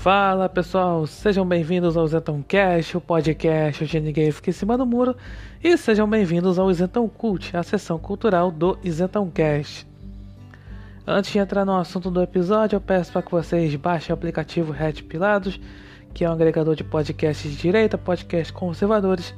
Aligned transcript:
Fala 0.00 0.48
pessoal, 0.48 1.06
sejam 1.06 1.46
bem-vindos 1.46 1.94
ao 1.94 2.06
Zentão 2.06 2.42
Cast, 2.42 2.96
o 2.96 3.02
podcast 3.02 3.84
onde 3.84 4.00
ninguém 4.00 4.32
fica 4.32 4.48
em 4.48 4.52
cima 4.54 4.78
do 4.78 4.86
muro, 4.86 5.14
e 5.62 5.76
sejam 5.76 6.08
bem-vindos 6.08 6.58
ao 6.58 6.70
Isentão 6.70 7.06
Cult, 7.06 7.54
a 7.54 7.62
sessão 7.62 7.98
cultural 7.98 8.50
do 8.50 8.78
Isentão 8.82 9.30
Cast. 9.30 9.86
Antes 11.06 11.30
de 11.30 11.38
entrar 11.38 11.66
no 11.66 11.76
assunto 11.76 12.10
do 12.10 12.22
episódio, 12.22 12.76
eu 12.76 12.80
peço 12.80 13.12
para 13.12 13.20
que 13.20 13.30
vocês 13.30 13.76
baixem 13.76 14.10
o 14.10 14.14
aplicativo 14.14 14.72
Red 14.72 15.02
Pilados, 15.02 15.60
que 16.14 16.24
é 16.24 16.30
um 16.30 16.32
agregador 16.32 16.74
de 16.74 16.82
podcasts 16.82 17.50
de 17.50 17.58
direita, 17.58 17.98
podcasts 17.98 18.50
conservadores, 18.50 19.34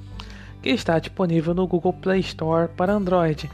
que 0.62 0.70
está 0.70 0.96
disponível 1.00 1.54
no 1.54 1.66
Google 1.66 1.92
Play 1.92 2.20
Store 2.20 2.68
para 2.68 2.92
Android. 2.92 3.50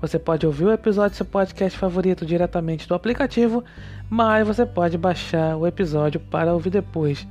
Você 0.00 0.18
pode 0.18 0.46
ouvir 0.46 0.66
o 0.66 0.72
episódio 0.72 1.12
do 1.12 1.16
seu 1.16 1.26
podcast 1.26 1.78
favorito 1.78 2.26
diretamente 2.26 2.86
do 2.86 2.94
aplicativo, 2.94 3.64
mas 4.08 4.46
você 4.46 4.66
pode 4.66 4.98
baixar 4.98 5.56
o 5.56 5.66
episódio 5.66 6.20
para 6.20 6.52
ouvir 6.52 6.70
depois. 6.70 7.26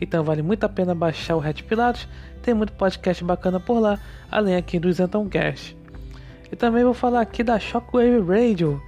Então 0.00 0.24
vale 0.24 0.42
muito 0.42 0.64
a 0.64 0.68
pena 0.68 0.94
baixar 0.94 1.36
o 1.36 1.40
Red 1.40 1.54
Pilatos, 1.54 2.08
tem 2.42 2.54
muito 2.54 2.72
podcast 2.72 3.24
bacana 3.24 3.58
por 3.58 3.78
lá, 3.78 3.98
além 4.30 4.56
aqui 4.56 4.78
do 4.78 4.92
Zenton 4.92 5.28
Cast. 5.28 5.76
E 6.50 6.56
também 6.56 6.84
vou 6.84 6.94
falar 6.94 7.20
aqui 7.20 7.42
da 7.42 7.58
Shockwave 7.58 8.20
Radio, 8.20 8.82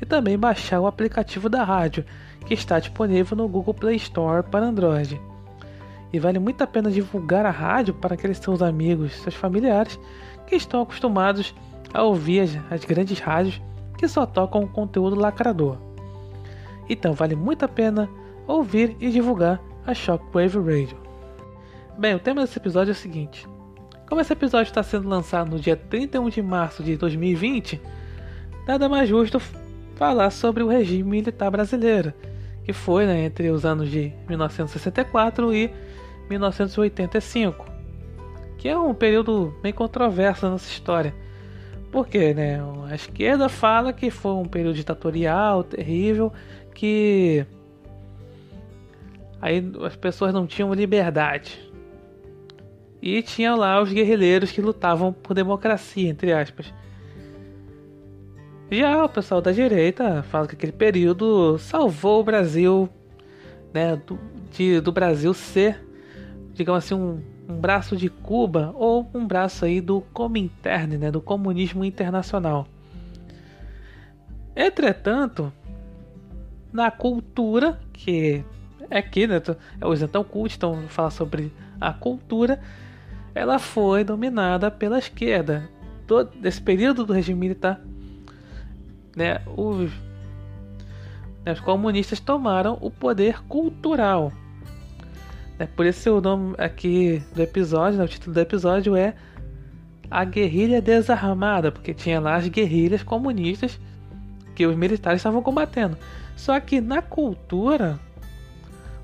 e 0.04 0.06
também 0.06 0.38
baixar 0.38 0.80
o 0.80 0.86
aplicativo 0.86 1.48
da 1.48 1.64
rádio, 1.64 2.04
que 2.44 2.52
está 2.52 2.78
disponível 2.78 3.34
no 3.38 3.48
Google 3.48 3.72
Play 3.72 3.96
Store 3.96 4.42
para 4.42 4.66
Android. 4.66 5.18
E 6.12 6.18
vale 6.18 6.38
muito 6.38 6.62
a 6.62 6.66
pena 6.66 6.90
divulgar 6.90 7.46
a 7.46 7.50
rádio 7.50 7.94
para 7.94 8.14
aqueles 8.14 8.36
seus 8.36 8.60
amigos, 8.60 9.14
seus 9.14 9.34
familiares 9.34 9.98
que 10.46 10.56
estão 10.56 10.82
acostumados 10.82 11.54
a 11.92 12.02
ouvir 12.02 12.40
as, 12.40 12.50
as 12.70 12.84
grandes 12.84 13.18
rádios 13.18 13.62
que 13.96 14.06
só 14.06 14.26
tocam 14.26 14.66
conteúdo 14.66 15.16
lacrador. 15.16 15.78
Então 16.86 17.14
vale 17.14 17.34
muito 17.34 17.64
a 17.64 17.68
pena 17.68 18.06
ouvir 18.46 18.94
e 19.00 19.10
divulgar 19.10 19.58
a 19.86 19.94
Shockwave 19.94 20.58
Radio. 20.58 20.98
Bem, 21.96 22.14
o 22.14 22.20
tema 22.20 22.42
desse 22.42 22.58
episódio 22.58 22.90
é 22.90 22.92
o 22.92 22.96
seguinte: 22.96 23.48
como 24.06 24.20
esse 24.20 24.34
episódio 24.34 24.68
está 24.68 24.82
sendo 24.82 25.08
lançado 25.08 25.50
no 25.50 25.58
dia 25.58 25.76
31 25.76 26.28
de 26.28 26.42
março 26.42 26.82
de 26.82 26.94
2020, 26.94 27.80
nada 28.68 28.86
mais 28.86 29.08
justo 29.08 29.40
falar 29.94 30.30
sobre 30.30 30.62
o 30.62 30.68
regime 30.68 31.02
militar 31.02 31.50
brasileiro, 31.50 32.12
que 32.64 32.72
foi 32.72 33.06
né, 33.06 33.24
entre 33.24 33.50
os 33.50 33.64
anos 33.64 33.90
de 33.90 34.12
1964 34.28 35.54
e 35.54 35.70
1985, 36.28 37.66
que 38.58 38.68
é 38.68 38.78
um 38.78 38.94
período 38.94 39.54
bem 39.62 39.72
controverso 39.72 40.46
na 40.46 40.52
nossa 40.52 40.68
história. 40.68 41.14
Porque 41.92 42.34
né, 42.34 42.58
a 42.90 42.94
esquerda 42.94 43.48
fala 43.48 43.92
que 43.92 44.10
foi 44.10 44.32
um 44.32 44.46
período 44.46 44.74
ditatorial, 44.74 45.62
terrível, 45.62 46.32
que 46.74 47.46
aí 49.40 49.62
as 49.84 49.94
pessoas 49.94 50.34
não 50.34 50.46
tinham 50.46 50.72
liberdade. 50.74 51.72
E 53.00 53.22
tinha 53.22 53.54
lá 53.54 53.80
os 53.82 53.92
guerrilheiros 53.92 54.50
que 54.50 54.62
lutavam 54.62 55.12
por 55.12 55.34
democracia, 55.34 56.08
entre 56.08 56.32
aspas. 56.32 56.72
Já 58.70 59.04
o 59.04 59.08
pessoal 59.08 59.40
da 59.40 59.52
direita 59.52 60.22
fala 60.24 60.46
que 60.46 60.54
aquele 60.54 60.72
período 60.72 61.58
salvou 61.58 62.20
o 62.20 62.24
Brasil, 62.24 62.88
né, 63.72 63.96
do, 63.96 64.18
de, 64.50 64.80
do 64.80 64.90
Brasil 64.90 65.34
ser, 65.34 65.86
digamos 66.54 66.84
assim, 66.84 66.94
um, 66.94 67.22
um 67.48 67.56
braço 67.56 67.96
de 67.96 68.08
Cuba 68.08 68.72
ou 68.74 69.08
um 69.14 69.26
braço 69.26 69.64
aí 69.64 69.80
do 69.80 70.00
Comintern, 70.12 70.96
né, 70.96 71.10
do 71.10 71.20
comunismo 71.20 71.84
internacional. 71.84 72.66
Entretanto, 74.56 75.52
na 76.72 76.90
cultura, 76.90 77.78
que 77.92 78.44
é 78.90 78.98
aqui, 78.98 79.26
né, 79.26 79.40
é 79.80 79.86
o 79.86 79.92
Isentão 79.92 80.24
Cult, 80.24 80.56
então 80.56 80.88
fala 80.88 81.10
sobre 81.10 81.52
a 81.80 81.92
cultura, 81.92 82.60
ela 83.34 83.58
foi 83.58 84.04
dominada 84.04 84.70
pela 84.70 84.98
esquerda. 84.98 85.68
Todo 86.06 86.30
esse 86.42 86.60
período 86.60 87.04
do 87.04 87.12
regime 87.12 87.38
militar, 87.38 87.80
né, 89.16 89.40
os, 89.56 89.90
né, 91.44 91.52
os 91.52 91.60
comunistas 91.60 92.20
tomaram 92.20 92.78
o 92.80 92.90
poder 92.90 93.42
cultural. 93.44 94.32
É 95.58 95.66
por 95.66 95.86
isso 95.86 96.18
o 96.18 96.20
nome 96.20 96.54
aqui 96.58 97.22
do 97.34 97.42
episódio, 97.42 97.98
né, 97.98 98.04
o 98.04 98.08
título 98.08 98.34
do 98.34 98.40
episódio 98.40 98.96
é 98.96 99.14
A 100.10 100.24
Guerrilha 100.24 100.82
Desarmada, 100.82 101.70
porque 101.70 101.94
tinha 101.94 102.20
lá 102.20 102.36
as 102.36 102.48
guerrilhas 102.48 103.02
comunistas 103.02 103.78
que 104.54 104.66
os 104.66 104.76
militares 104.76 105.20
estavam 105.20 105.42
combatendo. 105.42 105.96
Só 106.36 106.58
que 106.58 106.80
na 106.80 107.00
cultura, 107.00 107.98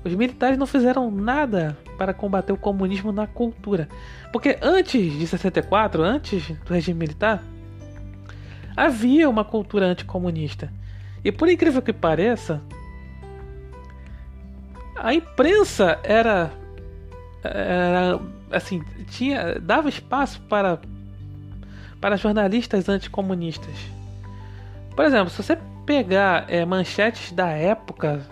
os 0.03 0.13
militares 0.13 0.57
não 0.57 0.65
fizeram 0.65 1.09
nada 1.11 1.77
para 1.97 2.13
combater 2.13 2.51
o 2.51 2.57
comunismo 2.57 3.11
na 3.11 3.27
cultura. 3.27 3.87
Porque 4.31 4.57
antes 4.61 5.17
de 5.17 5.27
64, 5.27 6.01
antes 6.01 6.47
do 6.65 6.73
regime 6.73 6.99
militar, 6.99 7.43
havia 8.75 9.29
uma 9.29 9.43
cultura 9.43 9.85
anticomunista. 9.85 10.71
E 11.23 11.31
por 11.31 11.49
incrível 11.49 11.81
que 11.81 11.93
pareça, 11.93 12.61
a 14.95 15.13
imprensa 15.13 15.99
era, 16.03 16.51
era 17.43 18.19
assim, 18.51 18.83
tinha 19.09 19.59
dava 19.59 19.89
espaço 19.89 20.41
para 20.41 20.79
para 21.99 22.17
jornalistas 22.17 22.89
anticomunistas. 22.89 23.75
Por 24.95 25.05
exemplo, 25.05 25.29
se 25.29 25.41
você 25.41 25.57
pegar 25.85 26.45
é, 26.47 26.65
manchetes 26.65 27.31
da 27.31 27.49
época 27.49 28.25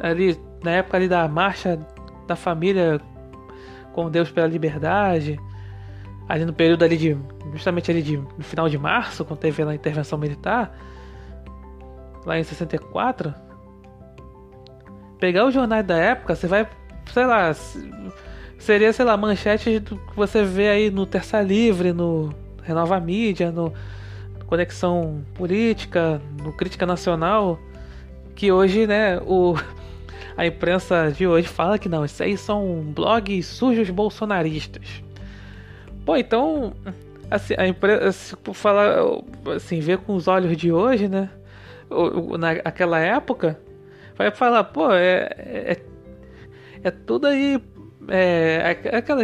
ali 0.00 0.38
na 0.62 0.72
época 0.72 0.96
ali 0.96 1.08
da 1.08 1.26
marcha 1.26 1.78
da 2.26 2.36
família 2.36 3.00
com 3.92 4.10
Deus 4.10 4.30
pela 4.30 4.46
liberdade, 4.46 5.38
ali 6.30 6.44
no 6.44 6.52
período 6.52 6.84
ali 6.84 6.96
de 6.96 7.16
justamente 7.52 7.90
ali 7.90 8.00
de 8.00 8.16
no 8.16 8.44
final 8.44 8.68
de 8.68 8.78
março, 8.78 9.24
quando 9.24 9.40
teve 9.40 9.64
a 9.64 9.74
intervenção 9.74 10.16
militar, 10.16 10.72
lá 12.24 12.38
em 12.38 12.44
64, 12.44 13.34
pegar 15.18 15.44
os 15.44 15.52
jornais 15.52 15.84
da 15.84 15.96
época, 15.96 16.36
você 16.36 16.46
vai, 16.46 16.68
sei 17.12 17.26
lá, 17.26 17.52
seria, 18.60 18.92
sei 18.92 19.04
lá, 19.04 19.16
manchetes 19.16 19.82
que 19.82 20.16
você 20.16 20.44
vê 20.44 20.68
aí 20.68 20.88
no 20.88 21.04
Terça 21.04 21.42
Livre, 21.42 21.92
no 21.92 22.32
Renova 22.62 23.00
Mídia, 23.00 23.50
no 23.50 23.72
Conexão 24.46 25.24
Política, 25.34 26.22
no 26.40 26.52
Crítica 26.52 26.86
Nacional, 26.86 27.58
que 28.36 28.52
hoje, 28.52 28.86
né, 28.86 29.18
o 29.26 29.56
a 30.36 30.46
imprensa 30.46 31.10
de 31.10 31.26
hoje 31.26 31.48
fala 31.48 31.76
que 31.76 31.88
não, 31.88 32.04
isso 32.04 32.22
aí 32.22 32.36
são 32.38 32.84
blogs 32.94 33.46
sujos 33.46 33.90
bolsonaristas. 33.90 35.09
Pô, 36.04 36.16
então, 36.16 36.72
assim, 37.30 37.54
a 37.56 37.66
imprensa, 37.66 38.12
se 38.12 38.36
falar, 38.54 38.98
assim, 39.54 39.80
ver 39.80 39.98
com 39.98 40.14
os 40.14 40.28
olhos 40.28 40.56
de 40.56 40.72
hoje, 40.72 41.08
né? 41.08 41.30
Naquela 42.38 42.98
época, 42.98 43.58
vai 44.16 44.30
falar, 44.30 44.64
pô, 44.64 44.92
é, 44.92 45.28
é, 45.38 45.76
é 46.82 46.90
tudo 46.90 47.26
aí. 47.26 47.62
É, 48.08 48.76
é 48.84 48.96
aquela 48.96 49.22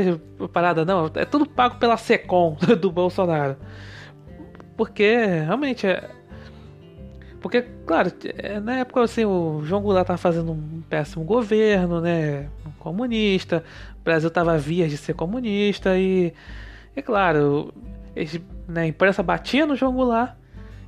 parada, 0.53 0.85
não, 0.85 1.11
é 1.15 1.25
tudo 1.25 1.49
pago 1.49 1.79
pela 1.79 1.97
SECOM 1.97 2.57
do 2.81 2.93
Bolsonaro. 2.93 3.57
Porque 4.77 5.17
realmente 5.47 5.87
é, 5.87 6.11
porque, 7.47 7.63
claro, 7.87 8.13
é, 8.39 8.59
na 8.59 8.79
época 8.79 9.03
assim, 9.03 9.25
o 9.25 9.63
João 9.63 9.81
Goulart 9.81 10.03
estava 10.03 10.19
fazendo 10.19 10.51
um 10.51 10.83
péssimo 10.89 11.25
governo, 11.25 12.01
né? 12.01 12.49
Comunista. 12.79 13.63
O 14.01 14.05
Brasil 14.05 14.27
estava 14.27 14.59
vias 14.59 14.91
de 14.91 14.97
ser 14.97 15.15
comunista 15.15 15.97
e, 15.97 16.33
é 16.97 17.03
claro, 17.03 17.73
né, 18.67 18.83
a 18.83 18.87
imprensa 18.87 19.23
batia 19.23 19.67
no 19.67 19.77
João 19.77 19.95
Goulart 19.95 20.35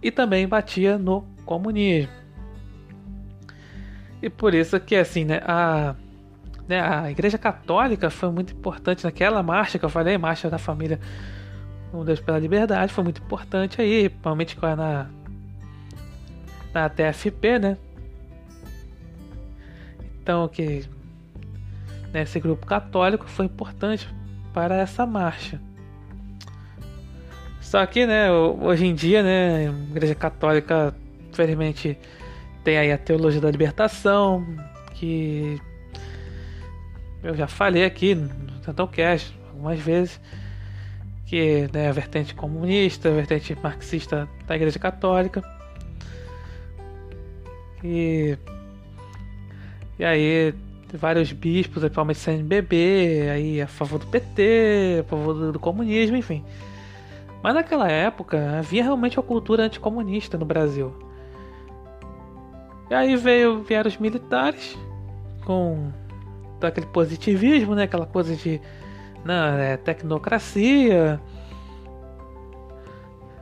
e 0.02 0.10
também 0.10 0.48
batia 0.48 0.98
no 0.98 1.22
comunismo. 1.44 2.12
E 4.20 4.28
por 4.28 4.54
isso 4.54 4.80
que 4.80 4.96
assim, 4.96 5.24
né, 5.24 5.40
a, 5.44 5.94
né, 6.66 6.80
a 6.80 7.10
Igreja 7.10 7.38
Católica 7.38 8.10
foi 8.10 8.30
muito 8.30 8.52
importante 8.52 9.04
naquela 9.04 9.42
marcha 9.42 9.78
que 9.78 9.84
eu 9.84 9.90
falei, 9.90 10.18
marcha 10.18 10.50
da 10.50 10.58
família 10.58 10.98
um 11.92 12.04
Deus 12.04 12.20
pela 12.20 12.38
Liberdade, 12.38 12.92
foi 12.92 13.04
muito 13.04 13.22
importante 13.22 13.80
aí, 13.80 14.08
principalmente 14.08 14.58
na 14.60 15.06
na 16.74 16.88
TFP, 16.88 17.58
né? 17.58 17.78
Então, 20.20 20.46
que 20.48 20.84
né, 22.12 22.22
esse 22.22 22.38
grupo 22.38 22.66
católico 22.66 23.26
foi 23.26 23.46
importante 23.46 24.08
para 24.52 24.76
essa 24.76 25.06
marcha. 25.06 25.60
Só 27.68 27.84
que, 27.84 28.06
né, 28.06 28.32
hoje 28.32 28.86
em 28.86 28.94
dia, 28.94 29.22
né, 29.22 29.68
a 29.68 29.90
Igreja 29.90 30.14
Católica, 30.14 30.94
infelizmente, 31.30 31.98
tem 32.64 32.78
aí 32.78 32.90
a 32.90 32.96
teologia 32.96 33.42
da 33.42 33.50
libertação, 33.50 34.42
que 34.94 35.60
eu 37.22 37.36
já 37.36 37.46
falei 37.46 37.84
aqui 37.84 38.14
no 38.14 38.58
Tentão 38.64 38.86
Cast 38.86 39.38
algumas 39.50 39.78
vezes, 39.78 40.18
que 41.26 41.68
né, 41.70 41.90
a 41.90 41.92
vertente 41.92 42.34
comunista, 42.34 43.10
a 43.10 43.12
vertente 43.12 43.54
marxista 43.62 44.26
da 44.46 44.56
Igreja 44.56 44.78
Católica. 44.78 45.42
E, 47.84 48.38
e 49.98 50.04
aí 50.06 50.54
vários 50.94 51.32
bispos, 51.32 51.82
principalmente 51.82 52.18
CNBB, 52.18 53.28
aí 53.30 53.60
a 53.60 53.66
favor 53.66 53.98
do 53.98 54.06
PT, 54.06 55.00
a 55.00 55.04
favor 55.04 55.34
do, 55.34 55.52
do 55.52 55.60
comunismo, 55.60 56.16
enfim. 56.16 56.42
Mas 57.42 57.54
naquela 57.54 57.88
época 57.88 58.58
havia 58.58 58.82
realmente 58.82 59.18
uma 59.18 59.22
cultura 59.22 59.64
anticomunista 59.64 60.36
no 60.36 60.44
Brasil. 60.44 60.94
E 62.90 62.94
aí 62.94 63.16
veio, 63.16 63.62
vieram 63.62 63.88
os 63.88 63.98
militares 63.98 64.76
com 65.44 65.92
aquele 66.60 66.86
positivismo, 66.86 67.74
né? 67.74 67.84
Aquela 67.84 68.06
coisa 68.06 68.34
de 68.34 68.60
não, 69.24 69.58
é 69.58 69.76
tecnocracia, 69.76 71.20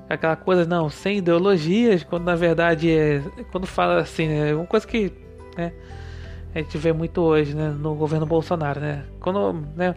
aquela 0.09 0.37
coisa 0.37 0.65
não 0.65 0.89
sem 0.89 1.19
ideologias, 1.19 2.05
quando 2.05 2.25
na 2.25 2.35
verdade 2.35 2.91
é 2.91 3.23
quando 3.51 3.67
fala 3.67 4.01
assim, 4.01 4.29
é 4.29 4.55
uma 4.55 4.67
coisa 4.67 4.87
que 4.87 5.13
né, 5.57 5.73
a 6.55 6.59
gente 6.59 6.79
vê 6.79 6.93
muito 6.93 7.21
hoje, 7.21 7.55
né, 7.55 7.69
no 7.69 7.95
governo 7.95 8.27
Bolsonaro, 8.27 8.81
né? 8.81 9.05
Quando 9.21 9.53
né, 9.75 9.95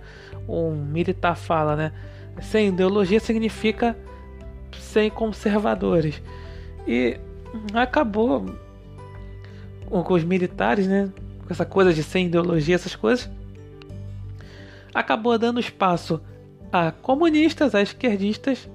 um 0.48 0.72
militar 0.72 1.36
fala, 1.36 1.76
né, 1.76 1.92
sem 2.42 2.70
ideologia 2.70 3.20
significa 3.20 3.98
sem 4.78 5.10
conservadores. 5.10 6.22
E 6.88 7.18
acabou 7.74 8.46
com 9.90 10.14
os 10.14 10.24
militares, 10.24 10.88
né? 10.88 11.12
Com 11.46 11.54
essa 11.54 11.66
coisa 11.66 11.94
de 11.94 12.04
sem 12.04 12.28
ideologia, 12.28 12.76
essas 12.76 12.96
coisas. 12.96 13.30
Acabou 14.94 15.38
dando 15.38 15.60
espaço 15.60 16.22
a 16.72 16.92
comunistas, 16.92 17.74
a 17.74 17.82
esquerdistas 17.82 18.70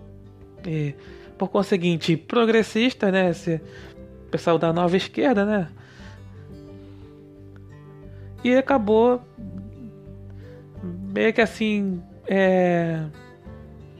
e, 0.66 0.94
por 1.38 1.48
conseguinte, 1.48 2.16
progressistas, 2.16 3.12
né? 3.12 3.30
Esse 3.30 3.60
pessoal 4.30 4.58
da 4.58 4.72
nova 4.72 4.96
esquerda, 4.96 5.44
né? 5.44 5.68
E 8.42 8.54
acabou 8.54 9.22
meio 10.82 11.32
que 11.32 11.40
assim 11.40 12.02
é, 12.26 13.04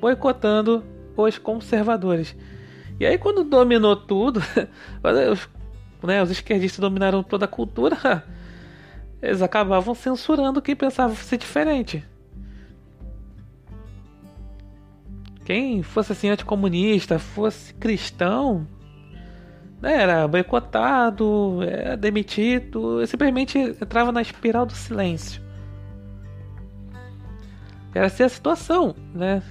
boicotando 0.01 0.85
os 1.17 1.39
conservadores. 1.39 2.37
E 2.99 3.07
aí 3.07 3.19
quando 3.19 3.45
dominou 3.45 3.97
tudo, 3.97 4.41
os, 5.33 5.49
né, 6.03 6.23
os 6.23 6.31
esquerdistas 6.31 6.81
dominaram 6.81 7.23
toda 7.23 7.45
a 7.45 7.49
cultura, 7.49 8.25
eles 9.21 9.43
acabavam 9.43 9.95
censurando 9.95 10.63
quem 10.63 10.77
pensava 10.77 11.15
ser 11.15 11.39
diferente. 11.39 12.05
Quem 15.45 15.83
fosse 15.83 16.13
assim 16.13 16.31
anticomunista, 16.31 17.19
fosse 17.19 17.75
cristão, 17.75 18.67
né, 19.81 20.01
era 20.01 20.27
boicotado, 20.27 21.63
era 21.63 21.97
demitido, 21.97 23.07
simplesmente 23.07 23.59
entrava 23.59 24.11
na 24.11 24.23
espiral 24.23 24.65
do 24.65 24.73
silêncio. 24.73 25.43
Era 27.95 28.07
assim 28.07 28.23
a 28.23 28.29
situação, 28.29 28.95
né? 29.15 29.43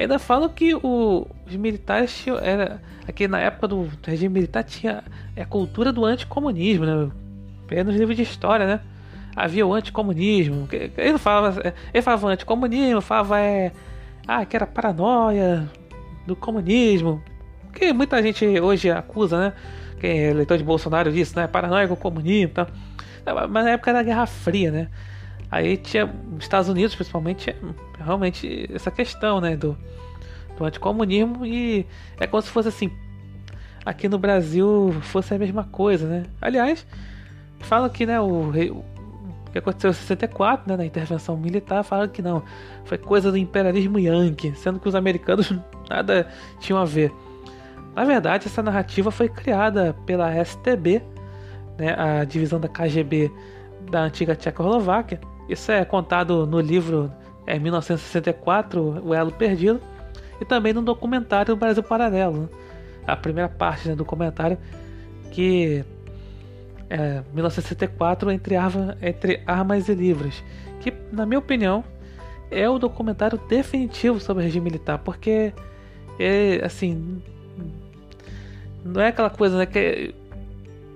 Ainda 0.00 0.18
falam 0.18 0.48
que 0.48 0.74
o, 0.74 1.26
os 1.46 1.56
militares 1.56 2.16
tinham, 2.16 2.38
era 2.38 2.80
aqui 3.06 3.28
na 3.28 3.38
época 3.38 3.68
do 3.68 3.90
regime 4.04 4.34
militar 4.34 4.64
tinha 4.64 5.02
a 5.36 5.44
cultura 5.44 5.92
do 5.92 6.04
anticomunismo, 6.04 6.84
né? 6.84 7.10
Pelo 7.66 7.84
nos 7.84 7.96
livros 7.96 8.16
de 8.16 8.22
história, 8.22 8.66
né? 8.66 8.80
Havia 9.34 9.66
o 9.66 9.72
anticomunismo. 9.72 10.68
Ele 10.96 11.18
falava, 11.18 11.74
ele 11.92 12.02
falava 12.02 12.28
anticomunismo, 12.28 13.00
falava 13.00 13.40
é, 13.40 13.72
ah, 14.26 14.44
que 14.44 14.56
era 14.56 14.66
paranoia 14.66 15.68
do 16.26 16.36
comunismo. 16.36 17.22
Que 17.72 17.92
muita 17.92 18.22
gente 18.22 18.44
hoje 18.60 18.90
acusa, 18.90 19.38
né? 19.38 19.52
Quem 19.98 20.10
é 20.10 20.30
eleitor 20.30 20.58
de 20.58 20.64
Bolsonaro 20.64 21.10
disso, 21.10 21.38
né? 21.38 21.46
Paranoia 21.46 21.88
com 21.88 21.94
o 21.94 21.96
comunismo 21.96 22.52
tal. 22.52 22.66
Mas 23.48 23.64
na 23.64 23.70
época 23.70 23.92
da 23.92 24.02
Guerra 24.02 24.26
Fria, 24.26 24.70
né? 24.70 24.88
Aí 25.52 25.76
tinha 25.76 26.06
os 26.06 26.42
Estados 26.42 26.70
Unidos, 26.70 26.94
principalmente, 26.94 27.54
realmente 27.98 28.70
essa 28.72 28.90
questão, 28.90 29.38
né, 29.38 29.54
do, 29.54 29.76
do 30.56 30.64
anticomunismo 30.64 31.44
e 31.44 31.86
é 32.18 32.26
como 32.26 32.40
se 32.40 32.48
fosse 32.48 32.68
assim, 32.70 32.90
aqui 33.84 34.08
no 34.08 34.18
Brasil 34.18 34.96
fosse 35.02 35.34
a 35.34 35.38
mesma 35.38 35.64
coisa, 35.64 36.08
né? 36.08 36.22
Aliás, 36.40 36.86
fala 37.60 37.90
que, 37.90 38.06
né, 38.06 38.18
o, 38.18 38.48
o 38.48 39.50
que 39.52 39.58
aconteceu 39.58 39.90
em 39.90 39.92
64, 39.92 40.70
né, 40.70 40.74
na 40.74 40.86
intervenção 40.86 41.36
militar, 41.36 41.84
fala 41.84 42.08
que 42.08 42.22
não, 42.22 42.42
foi 42.86 42.96
coisa 42.96 43.30
do 43.30 43.36
imperialismo 43.36 43.98
yankee, 43.98 44.54
sendo 44.56 44.80
que 44.80 44.88
os 44.88 44.94
americanos 44.94 45.52
nada 45.90 46.28
tinham 46.60 46.80
a 46.80 46.86
ver. 46.86 47.12
Na 47.94 48.06
verdade, 48.06 48.46
essa 48.46 48.62
narrativa 48.62 49.10
foi 49.10 49.28
criada 49.28 49.94
pela 50.06 50.32
STB, 50.42 51.02
né, 51.76 51.94
a 51.94 52.24
divisão 52.24 52.58
da 52.58 52.68
KGB 52.68 53.30
da 53.90 54.04
antiga 54.04 54.34
Tchecoslováquia, 54.34 55.20
isso 55.48 55.70
é 55.70 55.84
contado 55.84 56.46
no 56.46 56.60
livro 56.60 57.12
é, 57.46 57.58
1964, 57.58 59.02
O 59.04 59.14
Elo 59.14 59.32
Perdido, 59.32 59.80
e 60.40 60.44
também 60.44 60.72
no 60.72 60.82
documentário 60.82 61.54
Brasil 61.56 61.82
Paralelo, 61.82 62.48
a 63.06 63.16
primeira 63.16 63.48
parte 63.48 63.88
né, 63.88 63.94
do 63.94 63.98
documentário 63.98 64.58
que 65.30 65.84
é 66.90 67.22
1964 67.32 68.30
entre, 68.30 68.54
entre 69.00 69.42
Armas 69.46 69.88
e 69.88 69.94
Livros, 69.94 70.42
que 70.80 70.92
na 71.10 71.24
minha 71.24 71.38
opinião 71.38 71.82
é 72.50 72.68
o 72.68 72.78
documentário 72.78 73.38
definitivo 73.48 74.20
sobre 74.20 74.42
o 74.42 74.44
regime 74.44 74.64
militar, 74.64 74.98
porque 74.98 75.54
é 76.18 76.60
assim 76.64 77.22
não 78.84 79.00
é 79.00 79.08
aquela 79.08 79.30
coisa 79.30 79.56
né, 79.58 79.66
que 79.66 80.14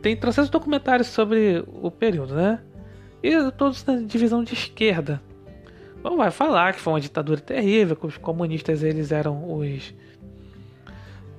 tem 0.03 0.17
trocentos 0.17 0.51
documentários 0.51 1.09
sobre 1.09 1.65
o 1.67 1.91
período, 1.91 2.35
né? 2.35 2.61
E 3.23 3.51
todos 3.53 3.85
na 3.85 3.97
divisão 3.97 4.45
de 4.45 4.55
esquerda. 4.55 5.21
Não 6.03 6.17
vai 6.17 6.31
falar 6.31 6.73
que 6.73 6.81
foi 6.81 6.93
uma 6.93 7.01
ditadura 7.01 7.41
terrível, 7.41 7.97
que 7.97 8.07
os 8.07 8.17
comunistas 8.17 8.83
eles 8.83 9.11
eram 9.11 9.59
os 9.59 9.95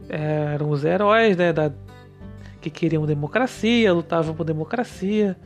eram 0.10 0.70
os 0.70 0.86
heróis, 0.86 1.36
né, 1.36 1.52
da, 1.52 1.72
que 2.62 2.70
queriam 2.70 3.06
democracia, 3.06 3.94
lutavam 3.94 4.34
por 4.36 4.44
democracia. 4.44 5.38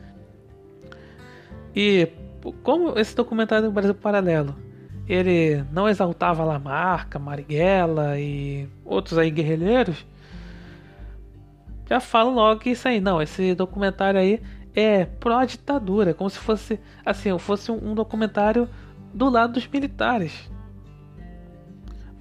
E 1.74 2.08
como 2.62 2.98
esse 2.98 3.14
documentário 3.14 3.66
do 3.66 3.72
Brasil 3.72 3.94
Paralelo, 3.94 4.56
ele 5.08 5.64
não 5.72 5.88
exaltava 5.88 6.44
Lamarca, 6.44 7.18
Marighella 7.18 8.18
e 8.18 8.68
outros 8.84 9.18
aí 9.18 9.30
guerrilheiros, 9.30 10.04
já 11.88 12.00
falam 12.00 12.34
logo 12.34 12.60
que 12.60 12.70
isso 12.70 12.88
aí, 12.88 13.00
não, 13.00 13.20
esse 13.20 13.54
documentário 13.54 14.18
aí 14.18 14.40
é 14.74 15.04
pró-ditadura, 15.04 16.14
como 16.14 16.30
se 16.30 16.38
fosse 16.38 16.80
assim, 17.04 17.36
fosse 17.38 17.70
um 17.70 17.94
documentário 17.94 18.68
do 19.12 19.28
lado 19.28 19.54
dos 19.54 19.66
militares. 19.66 20.50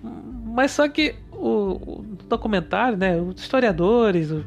Mas 0.03 0.72
só 0.72 0.88
que 0.88 1.15
o, 1.31 2.00
o 2.00 2.05
documentário, 2.27 2.98
né, 2.98 3.20
os 3.20 3.39
historiadores, 3.39 4.31
o, 4.31 4.43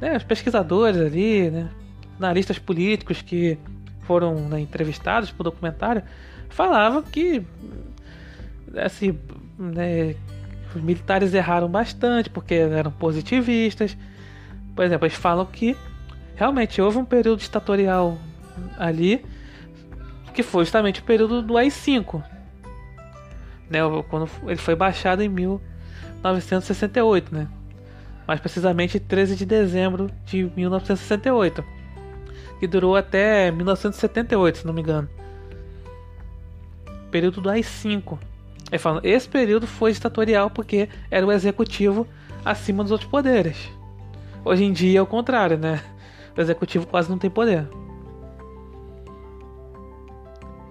né, 0.00 0.16
os 0.16 0.24
pesquisadores 0.24 1.00
ali, 1.00 1.50
né, 1.50 1.70
analistas 2.18 2.58
políticos 2.58 3.20
que 3.20 3.58
foram 4.02 4.34
né, 4.48 4.60
entrevistados 4.60 5.30
para 5.30 5.42
o 5.42 5.44
documentário, 5.44 6.02
falavam 6.48 7.02
que 7.02 7.44
assim, 8.76 9.18
né, 9.58 10.14
os 10.74 10.82
militares 10.82 11.34
erraram 11.34 11.68
bastante 11.68 12.30
porque 12.30 12.54
eram 12.54 12.90
positivistas. 12.90 13.96
Por 14.74 14.84
exemplo, 14.84 15.06
eles 15.06 15.16
falam 15.16 15.46
que 15.46 15.76
realmente 16.34 16.80
houve 16.80 16.98
um 16.98 17.04
período 17.04 17.40
ditatorial 17.40 18.18
ali 18.78 19.24
que 20.32 20.42
foi 20.42 20.64
justamente 20.64 21.00
o 21.00 21.04
período 21.04 21.40
do 21.40 21.56
AI-5, 21.56 22.22
né? 23.70 23.78
Quando 24.08 24.28
ele 24.46 24.56
foi 24.56 24.74
baixado 24.74 25.22
em 25.22 25.28
1968, 25.28 27.34
né? 27.34 27.48
Mais 28.26 28.40
precisamente 28.40 28.98
13 28.98 29.36
de 29.36 29.46
dezembro 29.46 30.10
de 30.26 30.50
1968, 30.56 31.64
que 32.58 32.66
durou 32.66 32.96
até 32.96 33.50
1978, 33.50 34.58
se 34.58 34.66
não 34.66 34.74
me 34.74 34.80
engano. 34.80 35.08
Período 37.10 37.40
do 37.40 37.48
AI-5. 37.48 38.18
Esse 39.04 39.28
período 39.28 39.68
foi 39.68 39.92
ditatorial 39.92 40.50
porque 40.50 40.88
era 41.10 41.24
o 41.24 41.30
executivo 41.30 42.08
acima 42.44 42.82
dos 42.82 42.90
outros 42.90 43.08
poderes. 43.08 43.70
Hoje 44.44 44.64
em 44.64 44.72
dia 44.72 44.98
é 44.98 45.02
o 45.02 45.06
contrário, 45.06 45.56
né? 45.56 45.80
O 46.36 46.40
executivo 46.40 46.86
quase 46.86 47.10
não 47.10 47.18
tem 47.18 47.30
poder. 47.30 47.68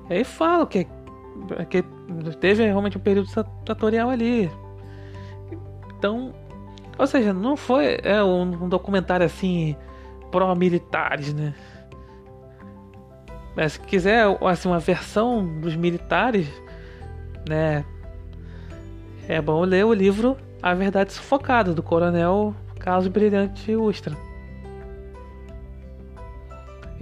E 0.10 0.15
aí 0.15 0.24
falo 0.24 0.67
que, 0.67 0.88
que 1.70 1.84
teve 2.39 2.65
realmente 2.65 2.98
um 2.98 3.01
período 3.01 3.27
ditatorial 3.27 4.10
ali. 4.10 4.51
Então, 5.98 6.34
ou 6.98 7.08
seja, 7.08 7.34
não 7.34 7.55
foi 7.55 7.98
é, 8.03 8.22
um, 8.24 8.65
um 8.65 8.70
documentário 8.70 9.25
assim 9.25 9.75
pró-militares, 10.29 11.34
né? 11.34 11.53
Mas 13.55 13.74
se 13.74 13.79
quiser 13.79 14.25
assim, 14.41 14.67
uma 14.67 14.79
versão 14.79 15.46
dos 15.60 15.75
militares, 15.75 16.48
né? 17.48 17.86
É 19.27 19.41
bom 19.41 19.62
ler 19.63 19.86
o 19.86 19.93
livro 19.93 20.36
A 20.62 20.74
Verdade 20.74 21.13
Sufocada, 21.13 21.74
do 21.74 21.82
Coronel 21.82 22.53
Carlos 22.79 23.08
Brilhante 23.08 23.74
Ustra. 23.75 24.17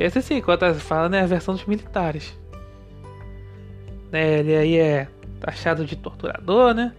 Esse 0.01 0.21
sim, 0.21 0.41
quando 0.41 0.73
fala, 0.75 1.07
né, 1.07 1.21
a 1.21 1.27
versão 1.27 1.53
dos 1.53 1.65
militares. 1.65 2.35
Né, 4.11 4.39
ele 4.39 4.55
aí 4.55 4.77
é 4.77 5.07
taxado 5.39 5.85
de 5.85 5.95
torturador, 5.95 6.73
né? 6.73 6.93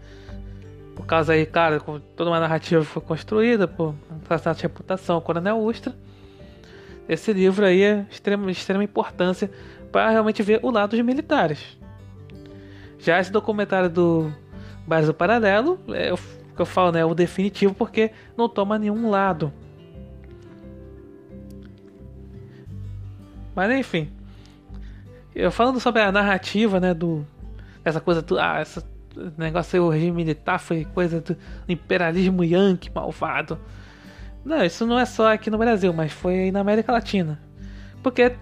Por 0.95 1.05
causa 1.05 1.33
aí, 1.33 1.45
cara, 1.45 1.81
toda 1.81 2.31
uma 2.31 2.39
narrativa 2.39 2.85
foi 2.85 3.03
construída 3.03 3.67
por 3.67 3.95
assassinato 4.25 4.59
de 4.59 4.63
reputação, 4.63 5.21
Coronel 5.21 5.59
Ustra. 5.59 5.95
Esse 7.09 7.33
livro 7.33 7.67
aí 7.67 7.83
é 7.83 8.03
de 8.03 8.13
extrema, 8.13 8.51
extrema 8.51 8.85
importância 8.85 9.51
para 9.91 10.11
realmente 10.11 10.43
ver 10.43 10.61
o 10.63 10.71
lado 10.71 10.91
dos 10.91 11.01
militares. 11.05 11.77
Já 13.01 13.19
esse 13.19 13.33
documentário 13.33 13.91
do 13.91 14.33
Brasil 14.87 15.13
Paralelo, 15.13 15.81
é 15.89 16.13
o 16.13 16.17
que 16.17 16.61
eu 16.61 16.67
falo, 16.67 16.93
né, 16.93 17.05
o 17.05 17.15
definitivo, 17.15 17.75
porque 17.75 18.13
não 18.37 18.49
toma 18.49 18.79
nenhum 18.79 19.11
lado. 19.11 19.53
Mas 23.55 23.71
enfim, 23.79 24.11
eu 25.35 25.51
falando 25.51 25.81
sobre 25.81 26.03
a 26.03 26.11
narrativa, 26.11 26.81
né, 26.81 26.95
do 26.95 27.27
essa 27.85 28.01
coisa 28.01 28.23
do 28.23 28.39
ah, 28.39 28.61
essa 28.61 28.83
negócio 29.37 29.77
aí, 29.77 29.81
o 29.81 29.91
regime 29.91 30.13
militar 30.13 30.59
foi 30.59 30.85
coisa 30.85 31.21
do 31.21 31.37
imperialismo 31.69 32.43
yankee 32.45 32.91
malvado. 32.95 33.59
Não, 34.45 34.65
isso 34.65 34.87
não 34.87 34.99
é 34.99 35.05
só 35.05 35.33
aqui 35.33 35.51
no 35.51 35.59
Brasil, 35.59 35.93
mas 35.93 36.13
foi 36.13 36.51
na 36.51 36.61
América 36.61 36.93
Latina. 36.93 37.39
Porque 38.03 38.35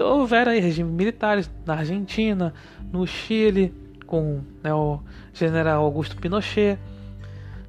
houveram 0.00 0.52
aí 0.52 0.60
regimes 0.60 0.92
militares 0.92 1.50
na 1.64 1.74
Argentina, 1.74 2.52
no 2.92 3.06
Chile, 3.06 3.72
com 4.06 4.42
né, 4.62 4.72
o 4.74 5.00
general 5.32 5.84
Augusto 5.84 6.16
Pinochet, 6.16 6.78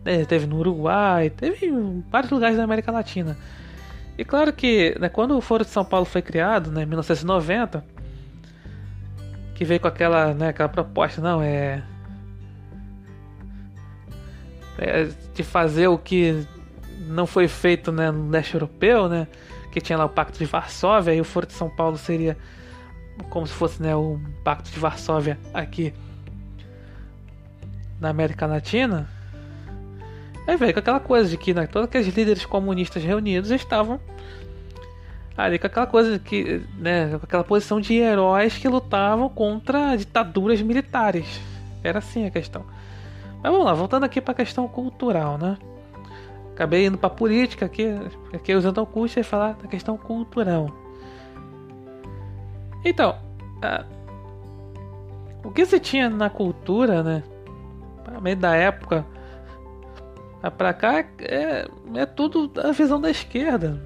né, 0.04 0.26
teve 0.26 0.46
no 0.46 0.58
Uruguai, 0.58 1.30
teve 1.30 1.68
em 1.68 2.04
vários 2.10 2.32
lugares 2.32 2.58
da 2.58 2.64
América 2.64 2.92
Latina. 2.92 3.38
E 4.18 4.26
claro 4.26 4.52
que 4.52 4.98
né, 5.00 5.10
quando 5.10 5.38
o 5.38 5.42
Foro 5.42 5.64
de 5.64 5.70
São 5.70 5.86
Paulo 5.86 6.06
foi 6.06 6.22
criado, 6.22 6.72
né, 6.72 6.84
em 6.84 6.86
1990, 6.86 7.86
que 9.54 9.64
veio 9.64 9.80
com 9.80 9.88
aquela, 9.88 10.34
né, 10.34 10.50
aquela 10.50 10.70
proposta, 10.70 11.22
não, 11.22 11.42
é, 11.42 11.84
é 14.80 15.10
de 15.34 15.44
fazer 15.44 15.88
o 15.88 15.98
que 15.98 16.48
não 17.08 17.28
foi 17.28 17.48
feito 17.48 17.92
né, 17.92 18.10
no 18.10 18.30
leste 18.30 18.56
europeu, 18.56 19.08
né? 19.08 19.28
Que 19.72 19.80
tinha 19.80 19.98
lá 19.98 20.06
o 20.06 20.10
Pacto 20.10 20.40
de 20.40 20.46
Varsóvia 20.46 21.14
e 21.14 21.22
o 21.22 21.24
Foro 21.24 21.46
de 21.46 21.54
São 21.54 21.70
Paulo 21.70 21.98
seria 21.98 22.36
como 23.30 23.46
se 23.46 23.54
fosse 23.54 23.82
né, 23.82 23.96
o 23.96 24.20
Pacto 24.44 24.72
de 24.72 24.80
Varsóvia 24.80 25.38
aqui 25.54 25.94
na 28.00 28.10
América 28.10 28.46
Latina. 28.46 29.08
Aí 30.48 30.56
veio 30.56 30.74
com 30.74 30.80
aquela 30.80 31.00
coisa 31.02 31.30
de 31.30 31.38
que 31.38 31.54
né, 31.54 31.68
todos 31.68 31.90
aqueles 31.90 32.08
líderes 32.08 32.46
comunistas 32.46 33.04
reunidos 33.04 33.52
estavam 33.52 34.00
ali 35.36 35.60
com 35.60 35.68
aquela 35.68 35.86
coisa 35.86 36.18
que, 36.18 36.62
né, 36.78 37.10
com 37.20 37.26
aquela 37.26 37.44
posição 37.44 37.82
de 37.82 37.94
heróis 37.96 38.58
que 38.58 38.68
lutavam 38.68 39.28
contra 39.28 39.96
ditaduras 39.98 40.62
militares. 40.62 41.42
Era 41.84 42.00
assim 42.00 42.26
a 42.26 42.32
questão. 42.32 42.66
Mas 43.44 43.52
vamos 43.52 43.66
lá, 43.66 43.74
voltando 43.74 44.06
aqui 44.06 44.22
para 44.22 44.32
a 44.32 44.36
questão 44.36 44.68
cultural, 44.68 45.38
né? 45.38 45.58
Acabei 46.54 46.88
indo 46.88 46.98
para 46.98 47.10
política 47.10 47.68
aqui, 47.68 47.94
aqui 48.34 48.56
usando 48.56 48.82
o 48.82 48.86
curso 48.86 49.20
e 49.20 49.24
falar 49.24 49.54
da 49.54 49.68
questão 49.68 49.96
cultural. 49.96 50.72
Então, 52.84 53.16
a, 53.62 53.86
o 55.44 55.52
que 55.52 55.66
se 55.66 55.80
tinha 55.80 56.10
na 56.10 56.30
cultura, 56.30 57.04
né? 57.04 57.24
Da 58.40 58.56
época 58.56 59.06
para 60.58 60.74
cá 60.74 61.00
é, 61.20 61.68
é 61.96 62.06
tudo 62.06 62.52
a 62.60 62.72
visão 62.72 63.02
da 63.02 63.10
esquerda. 63.10 63.82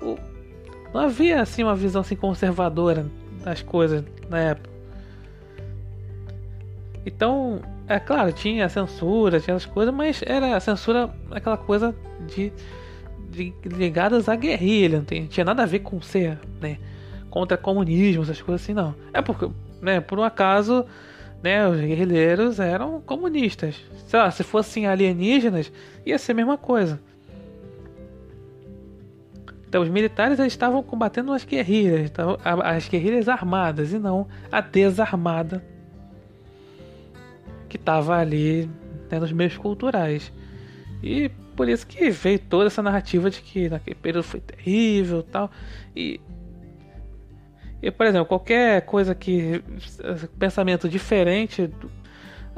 O, 0.00 0.16
não 0.92 1.00
havia 1.00 1.40
assim 1.40 1.62
uma 1.62 1.74
visão 1.74 2.00
assim 2.00 2.16
conservadora 2.16 3.06
das 3.42 3.62
coisas 3.62 4.04
na 4.28 4.38
época. 4.38 4.70
Então, 7.06 7.60
é 7.86 7.98
claro, 7.98 8.32
tinha 8.32 8.68
censura, 8.68 9.40
tinha 9.40 9.56
as 9.56 9.66
coisas, 9.66 9.94
mas 9.94 10.22
era 10.24 10.56
a 10.56 10.60
censura 10.60 11.10
aquela 11.30 11.56
coisa 11.56 11.94
de, 12.26 12.50
de 13.30 13.52
ligadas 13.66 14.28
à 14.28 14.36
guerrilha, 14.36 14.98
não 14.98 15.04
tem, 15.04 15.26
tinha 15.26 15.44
nada 15.44 15.64
a 15.64 15.66
ver 15.66 15.80
com 15.80 16.00
ser, 16.00 16.38
né, 16.60 16.78
contra 17.28 17.58
comunismo, 17.58 18.22
essas 18.22 18.40
coisas 18.40 18.62
assim, 18.62 18.72
não. 18.72 18.94
É 19.12 19.20
porque, 19.20 19.50
né, 19.82 20.00
por 20.00 20.18
um 20.18 20.22
acaso, 20.22 20.86
né, 21.44 21.68
os 21.68 21.78
guerrilheiros 21.78 22.58
eram 22.58 23.02
comunistas. 23.02 23.76
Sei 24.06 24.18
lá, 24.18 24.30
se 24.30 24.42
fossem 24.42 24.86
alienígenas, 24.86 25.70
ia 26.06 26.18
ser 26.18 26.32
a 26.32 26.36
mesma 26.36 26.56
coisa. 26.56 26.98
Então, 29.68 29.82
os 29.82 29.90
militares 29.90 30.38
estavam 30.38 30.82
combatendo 30.82 31.34
as 31.34 31.44
guerrilhas, 31.44 32.10
as 32.64 32.88
guerrilhas 32.88 33.28
armadas 33.28 33.92
e 33.92 33.98
não 33.98 34.26
a 34.50 34.62
desarmada 34.62 35.62
que 37.68 37.76
estava 37.76 38.16
ali 38.16 38.66
né, 39.10 39.20
nos 39.20 39.30
meios 39.30 39.58
culturais. 39.58 40.32
E 41.02 41.28
por 41.54 41.68
isso 41.68 41.86
que 41.86 42.08
veio 42.08 42.38
toda 42.38 42.68
essa 42.68 42.82
narrativa 42.82 43.28
de 43.28 43.42
que 43.42 43.68
naquele 43.68 43.96
período 43.96 44.24
foi 44.24 44.40
terrível 44.40 45.22
tal. 45.22 45.50
E, 45.94 46.18
e 47.84 47.90
por 47.90 48.06
exemplo, 48.06 48.24
qualquer 48.24 48.80
coisa 48.86 49.14
que. 49.14 49.62
pensamento 50.38 50.88
diferente 50.88 51.70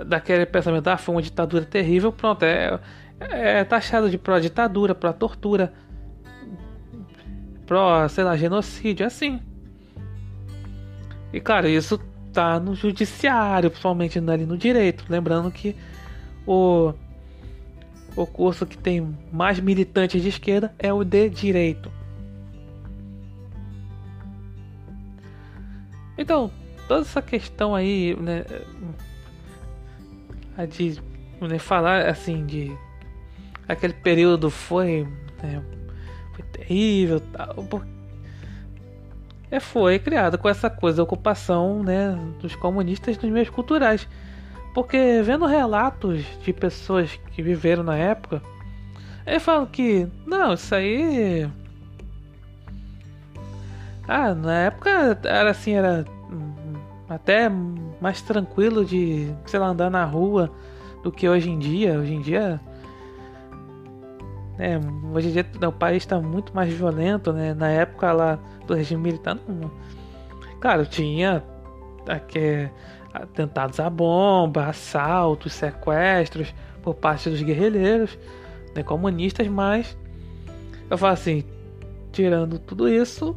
daquele 0.07 0.47
pensamento, 0.47 0.87
ah, 0.87 0.97
foi 0.97 1.17
uma 1.17 1.23
ditadura 1.23 1.65
terrível, 1.65 2.13
pronto, 2.13 2.45
é, 2.45 2.79
é 3.19 3.65
taxado 3.65 4.09
de 4.09 4.17
pró-ditadura, 4.17 4.95
pró-tortura, 4.95 5.73
pró, 7.67 8.07
sei 8.07 8.23
lá, 8.23 8.37
genocídio, 8.37 9.03
é 9.03 9.07
assim. 9.09 9.41
E 11.33 11.41
claro, 11.41 11.67
isso 11.67 12.01
está 12.29 12.61
no 12.61 12.77
judiciário, 12.77 13.69
principalmente 13.69 14.21
ali 14.21 14.47
no 14.47 14.57
direito. 14.57 15.05
Lembrando 15.09 15.51
que 15.51 15.75
o, 16.47 16.93
o 18.15 18.27
curso 18.27 18.65
que 18.65 18.79
tem 18.79 19.13
mais 19.33 19.59
militantes 19.59 20.23
de 20.23 20.29
esquerda 20.29 20.73
é 20.79 20.93
o 20.93 21.03
de 21.03 21.29
direito. 21.29 21.91
Então, 26.19 26.51
toda 26.89 27.03
essa 27.03 27.21
questão 27.21 27.75
aí, 27.75 28.17
né, 28.17 28.45
de 30.69 31.01
né, 31.41 31.59
falar 31.59 32.07
assim 32.09 32.47
de 32.47 32.77
aquele 33.69 33.93
período 33.93 34.51
foi, 34.51 35.07
né, 35.43 35.63
foi 36.35 36.45
terrível, 36.47 37.21
tal, 37.21 37.55
é, 39.51 39.61
foi 39.61 39.99
criada 39.99 40.37
com 40.37 40.49
essa 40.49 40.69
coisa 40.69 40.99
da 40.99 41.03
ocupação 41.03 41.83
né, 41.83 42.19
dos 42.41 42.57
comunistas 42.57 43.17
nos 43.19 43.31
meios 43.31 43.51
culturais. 43.51 44.09
Porque 44.75 45.23
vendo 45.25 45.47
relatos 45.47 46.25
de 46.45 46.53
pessoas 46.53 47.19
que 47.33 47.43
viveram 47.43 47.83
na 47.83 47.97
época, 47.97 48.43
eles 49.27 49.43
falam 49.43 49.67
que, 49.67 50.07
não, 50.27 50.53
isso 50.55 50.75
aí. 50.75 51.49
Ah, 54.09 54.35
na 54.35 54.59
época 54.61 55.19
era 55.25 55.51
assim, 55.51 55.73
era 55.73 56.05
até 57.09 57.49
mais 58.01 58.23
tranquilo 58.23 58.85
de, 58.85 59.33
sei 59.47 59.59
lá, 59.59 59.69
andar 59.69 59.91
na 59.91 60.05
rua 60.05 60.51
do 61.03 61.11
que 61.11 61.29
hoje 61.29 61.51
em 61.51 61.59
dia. 61.59 61.99
Hoje 61.99 62.15
em 62.15 62.21
dia. 62.21 62.61
É, 64.59 64.79
hoje 65.13 65.29
em 65.29 65.33
dia 65.33 65.47
o 65.69 65.73
país 65.73 66.03
está 66.03 66.21
muito 66.21 66.55
mais 66.55 66.73
violento, 66.73 67.33
né? 67.33 67.53
Na 67.53 67.69
época 67.69 68.13
lá 68.13 68.39
do 68.67 68.75
regime 68.75 69.03
militar, 69.03 69.37
não. 69.47 69.71
Claro, 70.61 70.87
tinha 70.87 71.45
aqui, 72.09 72.71
atentados 73.13 73.81
à 73.81 73.91
bomba, 73.91 74.67
assaltos, 74.67 75.53
sequestros 75.53 76.55
por 76.83 76.95
parte 76.95 77.29
dos 77.29 77.43
guerrilheiros 77.43 78.19
né, 78.75 78.83
comunistas, 78.83 79.47
mas 79.49 79.97
eu 80.89 80.97
falo 80.97 81.13
assim, 81.13 81.45
tirando 82.13 82.59
tudo 82.59 82.89
isso, 82.89 83.37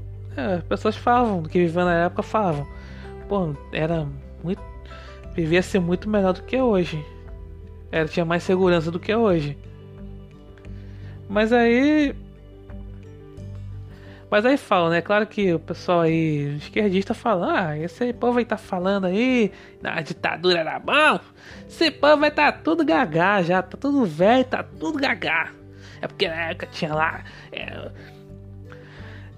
as 0.55 0.63
pessoas 0.63 0.96
falavam, 0.96 1.43
que 1.43 1.60
viviam 1.60 1.86
na 1.86 2.05
época 2.05 2.24
falavam, 2.24 2.67
pô, 3.27 3.53
era 3.72 4.08
muito. 4.43 4.62
vivia-se 5.34 5.79
muito 5.79 6.10
melhor 6.10 6.34
do 6.34 6.43
que 6.43 6.60
hoje. 6.60 7.03
Era, 7.91 8.08
tinha 8.08 8.25
mais 8.25 8.43
segurança 8.43 8.91
do 8.91 9.00
que 9.00 9.13
hoje. 9.13 9.58
Mas 11.27 11.53
aí 11.53 12.15
mas 14.29 14.46
aí 14.46 14.58
falam, 14.58 14.91
né? 14.91 15.01
Claro 15.01 15.25
que 15.25 15.53
o 15.53 15.60
pessoal 15.60 16.01
aí, 16.01 16.55
esquerdista, 16.58 17.13
fala: 17.15 17.69
ah, 17.69 17.77
esse 17.77 18.13
povo 18.13 18.38
aí 18.38 18.46
tá 18.46 18.58
falando 18.58 19.05
aí, 19.05 19.51
na 19.81 20.00
ditadura 20.01 20.60
era 20.60 20.77
bom, 20.77 21.19
esse 21.67 21.89
povo 21.89 22.17
vai 22.17 22.29
tá 22.29 22.51
tudo 22.51 22.86
gagá 22.86 23.41
já, 23.41 23.63
tá 23.63 23.75
tudo 23.75 24.05
velho, 24.05 24.46
tá 24.46 24.62
tudo 24.63 25.00
gagá. 25.00 25.51
É 26.01 26.08
porque 26.08 26.27
na 26.27 26.51
época 26.51 26.67
tinha 26.67 26.93
lá 26.93 27.24
é, 27.51 27.91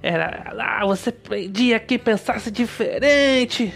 era 0.01 0.51
lá, 0.53 0.85
você 0.85 1.11
prendia 1.11 1.79
quem 1.79 1.99
pensasse 1.99 2.49
diferente. 2.49 3.73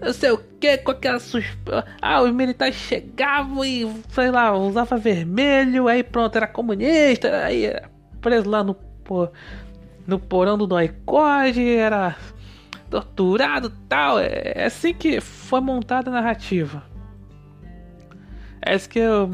Não 0.00 0.12
sei 0.12 0.30
o 0.30 0.38
que, 0.60 0.76
com 0.78 0.90
aquela 0.90 1.18
suspeita. 1.18 1.86
Ah, 2.00 2.22
os 2.22 2.30
militares 2.30 2.76
chegavam 2.76 3.64
e, 3.64 3.90
sei 4.10 4.30
lá, 4.30 4.56
usava 4.56 4.96
vermelho, 4.96 5.88
aí 5.88 6.02
pronto, 6.02 6.36
era 6.36 6.46
comunista, 6.46 7.44
aí 7.44 7.64
era 7.64 7.90
preso 8.20 8.48
lá 8.48 8.62
no, 8.62 8.76
no 10.06 10.18
porão 10.18 10.58
do 10.58 10.66
Noicode, 10.66 11.76
era 11.76 12.14
torturado 12.90 13.70
tal. 13.88 14.18
É, 14.18 14.52
é 14.54 14.64
assim 14.66 14.92
que 14.92 15.20
foi 15.20 15.60
montada 15.60 16.10
a 16.10 16.12
narrativa. 16.12 16.84
É 18.60 18.74
isso 18.74 18.88
que 18.88 18.98
eu 18.98 19.30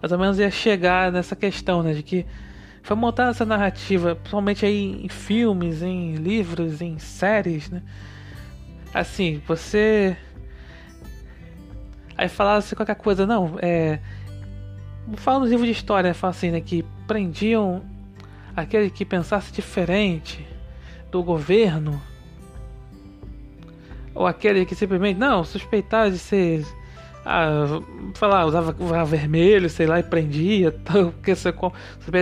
mais 0.00 0.10
ou 0.10 0.18
menos 0.18 0.38
ia 0.38 0.50
chegar 0.50 1.12
nessa 1.12 1.36
questão, 1.36 1.82
né? 1.82 1.92
De 1.92 2.02
que 2.02 2.26
foi 2.82 2.96
montada 2.96 3.30
essa 3.30 3.46
narrativa, 3.46 4.16
principalmente 4.16 4.66
aí 4.66 5.04
em 5.04 5.08
filmes, 5.08 5.82
em 5.82 6.16
livros, 6.16 6.80
em 6.80 6.98
séries, 6.98 7.70
né? 7.70 7.82
Assim, 8.92 9.40
você. 9.46 10.16
Aí 12.16 12.28
falava 12.28 12.58
assim 12.58 12.74
qualquer 12.74 12.96
coisa, 12.96 13.24
não, 13.24 13.56
é. 13.60 14.00
Fala 15.16 15.40
nos 15.40 15.50
livros 15.50 15.66
de 15.66 15.72
história, 15.72 16.08
né? 16.08 16.14
Fala 16.14 16.32
assim, 16.32 16.50
né? 16.50 16.60
Que 16.60 16.84
prendiam 17.06 17.82
aquele 18.56 18.90
que 18.90 19.04
pensasse 19.04 19.52
diferente 19.52 20.46
do 21.10 21.22
governo. 21.22 22.02
Ou 24.14 24.26
aquele 24.26 24.66
que 24.66 24.74
simplesmente, 24.74 25.18
não, 25.18 25.44
suspeitava 25.44 26.10
de 26.10 26.18
ser. 26.18 26.66
Ah, 27.24 27.66
falar, 28.14 28.46
usava, 28.46 29.04
vermelho, 29.04 29.68
sei 29.70 29.86
lá, 29.86 30.00
e 30.00 30.02
prendia, 30.02 30.72
porque 30.84 31.34
você 31.34 31.52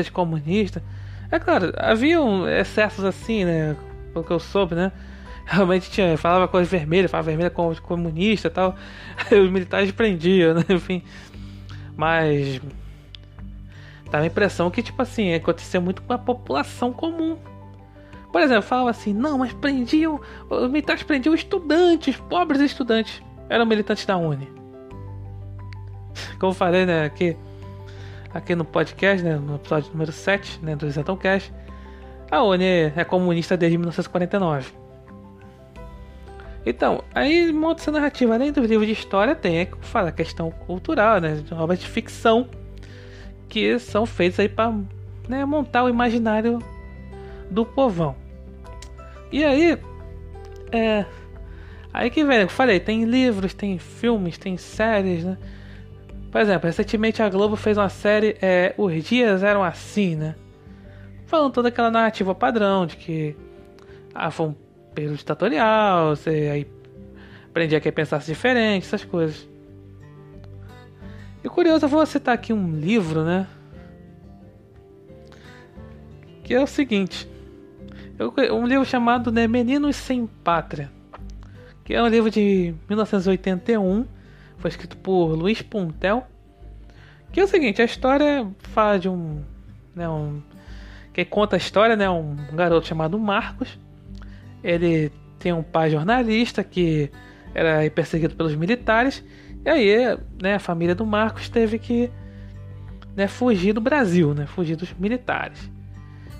de 0.03 0.11
comunista. 0.13 0.83
É 1.31 1.39
claro, 1.39 1.73
haviam 1.77 2.49
excessos 2.49 3.05
assim, 3.05 3.45
né? 3.45 3.77
Pelo 4.13 4.25
que 4.25 4.33
eu 4.33 4.41
soube, 4.41 4.75
né? 4.75 4.93
realmente 5.51 5.91
tinha, 5.91 6.17
falava 6.17 6.47
coisa 6.47 6.69
vermelha, 6.71 7.09
falava 7.09 7.27
vermelha 7.27 7.51
como 7.51 7.79
comunista 7.81 8.49
e 8.49 8.51
tal. 8.51 8.77
Os 9.31 9.51
militares 9.51 9.91
prendiam, 9.91 10.55
né? 10.55 10.65
Enfim. 10.69 11.03
Mas. 11.97 12.61
Dá 14.11 14.19
a 14.19 14.27
impressão 14.27 14.71
que, 14.71 14.83
tipo 14.83 15.01
assim, 15.03 15.35
acontecia 15.35 15.81
muito 15.81 16.03
com 16.03 16.13
a 16.13 16.19
população 16.19 16.93
comum. 16.93 17.37
Por 18.33 18.41
exemplo, 18.41 18.63
falava 18.63 18.91
assim, 18.91 19.13
não, 19.13 19.39
mas 19.39 19.53
prendiam. 19.53 20.21
Os 20.49 20.71
militares 20.71 21.03
prendiam 21.03 21.35
estudantes, 21.35 22.17
pobres 22.17 22.61
estudantes. 22.61 23.23
Eram 23.49 23.67
militantes 23.67 24.05
da 24.07 24.17
Uni. 24.17 24.60
Como 26.39 26.53
eu 26.53 26.55
falei, 26.55 26.87
né, 26.87 27.05
aqui, 27.05 27.37
aqui 28.33 28.55
no 28.55 28.65
podcast, 28.65 29.25
né, 29.25 29.37
no 29.37 29.57
episódio 29.57 29.91
número 29.93 30.13
7, 30.13 30.61
né, 30.63 30.77
do 30.77 30.87
Isentão 30.87 31.17
Cash, 31.17 31.53
a 32.31 32.43
Uni 32.43 32.93
é 32.97 33.05
comunista 33.05 33.57
desde 33.57 33.77
1949. 33.77 34.81
Então, 36.65 37.03
aí 37.15 37.53
monta 37.53 37.83
essa 37.83 37.91
narrativa. 37.91 38.35
Além 38.35 38.53
do 38.53 38.61
livro 38.61 38.85
de 38.85 38.93
história, 38.93 39.35
tem 39.35 39.63
a, 39.63 39.67
fala, 39.81 40.11
a 40.11 40.13
questão 40.13 40.51
cultural, 40.51 41.21
né? 41.21 41.43
Obras 41.53 41.81
de 41.81 41.89
ficção 41.89 42.49
que 43.49 43.79
são 43.79 44.07
feitas 44.07 44.41
aí 44.41 44.49
para 44.49 44.73
né, 45.29 45.45
montar 45.45 45.85
o 45.85 45.89
imaginário 45.89 46.59
do 47.51 47.65
povão. 47.65 48.15
E 49.33 49.45
aí, 49.45 49.79
é. 50.71 51.05
Aí 51.93 52.09
que 52.11 52.25
vem, 52.25 52.43
eu 52.43 52.49
falei, 52.49 52.79
tem 52.79 53.05
livros, 53.05 53.53
tem 53.53 53.77
filmes, 53.79 54.39
tem 54.39 54.57
séries, 54.57 55.25
né? 55.25 55.37
Por 56.31 56.41
exemplo, 56.41 56.67
recentemente 56.67 57.23
a 57.23 57.29
Globo 57.29 57.57
fez 57.57 57.77
uma 57.77 57.89
série, 57.89 58.37
é, 58.41 58.73
Os 58.79 59.03
Dias 59.03 59.43
Eram 59.43 59.65
Assim, 59.65 60.15
né? 60.15 60.37
Falando 61.27 61.53
toda 61.53 61.69
aquela 61.69 61.91
narrativa 61.91 62.35
padrão 62.35 62.87
de 62.87 62.97
que 62.97 63.37
ah, 64.15 64.31
foi 64.31 64.47
um 64.47 64.55
período 64.95 65.17
ditatorial, 65.17 66.15
você 66.15 66.31
aí 66.53 66.67
aprendia 67.49 67.79
a 67.79 67.93
pensar 67.93 68.19
diferente, 68.19 68.87
essas 68.87 69.05
coisas. 69.05 69.49
E 71.43 71.49
curioso, 71.49 71.85
eu 71.85 71.89
vou 71.89 72.05
citar 72.07 72.35
aqui 72.35 72.53
um 72.53 72.77
livro, 72.77 73.25
né? 73.25 73.47
Que 76.45 76.55
é 76.55 76.63
o 76.63 76.67
seguinte: 76.67 77.29
um 78.53 78.67
livro 78.67 78.85
chamado 78.85 79.33
né, 79.33 79.47
Meninos 79.49 79.97
Sem 79.97 80.27
Pátria, 80.27 80.93
que 81.85 81.95
é 81.95 82.03
um 82.03 82.09
livro 82.09 82.31
de 82.31 82.75
1981, 82.89 84.07
foi 84.61 84.71
escrito 84.71 84.97
por 84.97 85.35
Luiz 85.35 85.61
Puntel. 85.61 86.27
Que 87.33 87.41
é 87.41 87.45
o 87.45 87.49
seguinte: 87.49 87.83
a 87.83 87.85
história 87.85 88.47
fala 88.61 88.99
de 88.99 89.09
um. 89.09 89.43
Né, 89.95 90.09
um 90.09 90.41
que 91.13 91.25
conta 91.25 91.57
a 91.57 91.59
história, 91.59 91.97
né? 91.97 92.09
Um 92.09 92.37
garoto 92.55 92.87
chamado 92.87 93.19
Marcos 93.19 93.77
ele 94.63 95.11
tem 95.39 95.53
um 95.53 95.63
pai 95.63 95.91
jornalista 95.91 96.63
que 96.63 97.11
era 97.55 97.89
perseguido 97.91 98.35
pelos 98.35 98.55
militares. 98.55 99.25
E 99.65 99.69
aí, 99.69 100.19
né, 100.41 100.55
a 100.55 100.59
família 100.59 100.95
do 100.95 101.05
Marcos 101.05 101.49
teve 101.49 101.79
que 101.79 102.11
né, 103.17 103.27
fugir 103.27 103.73
do 103.73 103.81
Brasil, 103.81 104.35
né, 104.35 104.47
fugir 104.47 104.77
dos 104.77 104.93
militares. 104.95 105.71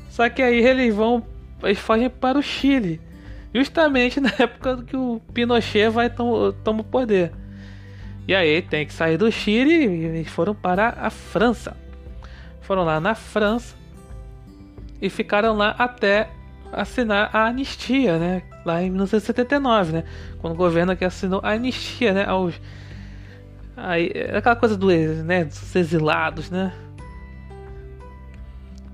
Só 0.09 0.29
que 0.29 0.43
aí 0.43 0.65
eles 0.65 0.95
vão, 0.95 1.25
eles 1.63 1.79
fogem 1.79 2.09
para 2.09 2.39
o 2.39 2.43
Chile, 2.43 3.01
justamente 3.55 4.21
na 4.21 4.31
época 4.39 4.83
que 4.85 4.97
o 4.97 5.21
Pinochet 5.33 5.89
vai 5.91 6.11
tom, 6.11 6.53
toma 6.65 6.81
o 6.81 6.85
poder. 6.85 7.33
E 8.31 8.35
aí 8.37 8.63
tem 8.63 8.87
que 8.87 8.93
sair 8.93 9.17
do 9.17 9.29
Chile 9.33 10.21
e 10.21 10.25
foram 10.25 10.55
para 10.55 10.91
a 10.91 11.11
França. 11.11 11.77
Foram 12.61 12.85
lá 12.85 13.01
na 13.01 13.13
França 13.13 13.75
e 15.03 15.11
ficaram 15.11 15.57
lá 15.57 15.75
até 15.77 16.31
assinar 16.73 17.35
a 17.35 17.47
anistia, 17.47 18.21
né? 18.21 18.43
Lá 18.65 18.81
em 18.81 18.89
1979, 18.91 19.95
né? 19.95 20.05
Quando 20.39 20.53
o 20.53 20.57
governo 20.57 20.93
aqui 20.93 21.05
assinou 21.05 21.41
a 21.43 21.55
anistia, 21.55 22.13
né? 22.13 22.25
Aos, 22.25 22.55
aí, 23.77 24.13
aquela 24.33 24.55
coisa 24.55 24.77
do, 24.77 24.87
né? 25.25 25.47
dos 25.47 25.75
exilados, 25.75 26.53
né? 26.53 26.73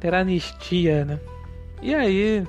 Ter 0.00 0.14
anistia, 0.14 1.04
né? 1.04 1.20
E 1.82 1.94
aí 1.94 2.42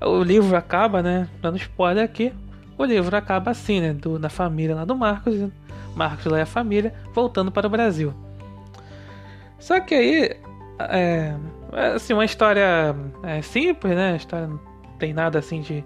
o 0.00 0.22
livro 0.22 0.56
acaba, 0.56 1.02
né? 1.02 1.28
Dando 1.42 1.58
spoiler 1.58 2.02
aqui. 2.02 2.32
O 2.78 2.86
livro 2.86 3.14
acaba 3.14 3.50
assim, 3.50 3.82
né? 3.82 3.92
Do, 3.92 4.18
na 4.18 4.30
família 4.30 4.74
lá 4.74 4.86
do 4.86 4.96
Marcos. 4.96 5.34
Marcos 5.96 6.26
lá 6.26 6.38
e 6.38 6.42
a 6.42 6.46
família 6.46 6.94
voltando 7.12 7.50
para 7.50 7.66
o 7.66 7.70
Brasil. 7.70 8.14
Só 9.58 9.80
que 9.80 9.94
aí 9.94 10.38
é, 10.78 11.34
é, 11.72 11.86
assim, 11.94 12.12
uma 12.12 12.24
história 12.24 12.94
é, 13.22 13.40
simples, 13.42 13.94
né? 13.94 14.12
A 14.12 14.16
história 14.16 14.46
não 14.46 14.60
tem 14.98 15.12
nada 15.12 15.38
assim 15.38 15.60
de. 15.60 15.84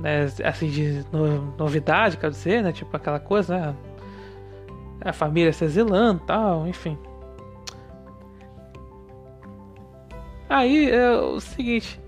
Né, 0.00 0.26
assim, 0.44 0.68
de 0.68 1.04
no, 1.10 1.56
novidade, 1.56 2.16
quero 2.16 2.32
dizer, 2.32 2.62
né? 2.62 2.72
Tipo 2.72 2.96
aquela 2.96 3.18
coisa, 3.18 3.58
né? 3.58 3.74
A 5.00 5.12
família 5.12 5.52
se 5.52 5.64
exilando 5.64 6.20
tal, 6.26 6.66
enfim. 6.66 6.98
Aí 10.48 10.90
é 10.90 11.10
o 11.10 11.40
seguinte. 11.40 12.00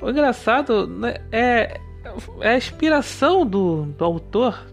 O 0.00 0.10
engraçado 0.10 0.86
né, 0.86 1.16
é, 1.32 1.80
é 2.40 2.48
a 2.50 2.56
inspiração 2.56 3.46
do, 3.46 3.84
do 3.84 4.04
autor 4.04 4.66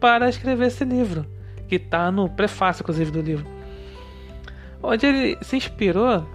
para 0.00 0.28
escrever 0.28 0.66
esse 0.68 0.84
livro. 0.84 1.26
Que 1.68 1.76
está 1.76 2.10
no 2.10 2.28
prefácio, 2.28 2.82
inclusive, 2.82 3.10
do 3.10 3.20
livro. 3.20 3.46
Onde 4.82 5.06
ele 5.06 5.38
se 5.42 5.56
inspirou 5.56 6.26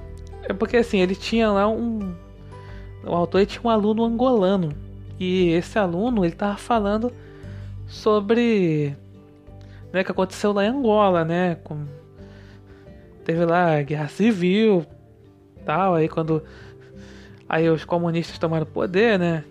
é 0.44 0.54
porque 0.54 0.78
assim, 0.78 1.00
ele 1.00 1.16
tinha 1.16 1.50
lá 1.50 1.68
um. 1.68 2.14
O 3.04 3.14
autor 3.14 3.46
tinha 3.46 3.62
um 3.64 3.70
aluno 3.70 4.04
angolano. 4.04 4.74
E 5.20 5.50
esse 5.52 5.78
aluno 5.78 6.26
ele 6.26 6.34
tava 6.34 6.58
falando 6.58 7.12
sobre 7.88 8.96
né, 9.94 10.02
o 10.02 10.06
que 10.06 10.12
aconteceu 10.12 10.52
lá 10.52 10.66
em 10.66 10.70
Angola, 10.70 11.24
né? 11.24 11.56
Com, 11.64 11.86
teve 13.24 13.46
lá 13.46 13.78
a 13.78 13.84
guerra 13.84 14.08
civil 14.08 14.86
tal, 15.66 15.94
aí 15.94 16.10
quando 16.10 16.44
aí 17.48 17.70
os 17.70 17.86
comunistas 17.86 18.38
tomaram 18.38 18.66
poder, 18.66 19.20
né? 19.20 19.44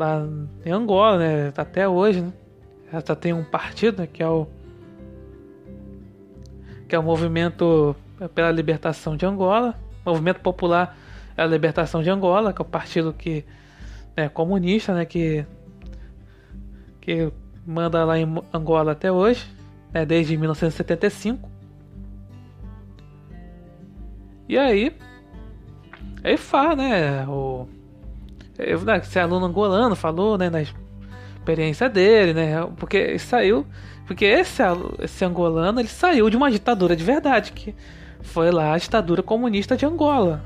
Lá 0.00 0.26
em 0.64 0.70
Angola, 0.70 1.18
né? 1.18 1.52
Até 1.56 1.88
hoje, 1.88 2.22
né? 2.22 2.32
Já 3.06 3.14
tem 3.14 3.32
um 3.32 3.44
partido, 3.44 4.00
né, 4.00 4.08
que 4.08 4.22
é 4.22 4.28
o 4.28 4.48
que 6.88 6.96
é 6.96 6.98
o 6.98 7.02
movimento 7.04 7.94
pela 8.34 8.50
libertação 8.50 9.16
de 9.16 9.24
Angola, 9.24 9.78
movimento 10.04 10.40
popular 10.40 10.98
é 11.36 11.42
a 11.42 11.46
libertação 11.46 12.02
de 12.02 12.10
Angola, 12.10 12.52
que 12.52 12.60
é 12.60 12.64
o 12.64 12.68
partido 12.68 13.12
que 13.12 13.44
é 14.16 14.28
comunista, 14.28 14.92
né, 14.92 15.04
que 15.04 15.46
que 17.00 17.32
manda 17.64 18.04
lá 18.04 18.18
em 18.18 18.26
Angola 18.52 18.92
até 18.92 19.12
hoje, 19.12 19.46
né, 19.92 20.04
desde 20.04 20.36
1975. 20.36 21.48
E 24.48 24.58
aí, 24.58 24.96
aí 26.24 26.36
fala, 26.36 26.74
né, 26.74 27.26
o 27.28 27.68
né, 28.84 28.98
esse 28.98 29.18
aluno 29.18 29.46
angolano 29.46 29.94
falou, 29.96 30.38
né, 30.38 30.50
na 30.50 30.62
experiência 30.62 31.88
dele, 31.88 32.34
né, 32.34 32.66
porque 32.76 33.18
saiu 33.18 33.66
porque 34.10 34.24
esse, 34.24 34.60
esse 34.98 35.24
angolano 35.24 35.80
ele 35.80 35.86
saiu 35.86 36.28
de 36.28 36.36
uma 36.36 36.50
ditadura 36.50 36.96
de 36.96 37.04
verdade, 37.04 37.52
que 37.52 37.72
foi 38.22 38.50
lá 38.50 38.74
a 38.74 38.76
ditadura 38.76 39.22
comunista 39.22 39.76
de 39.76 39.86
Angola. 39.86 40.44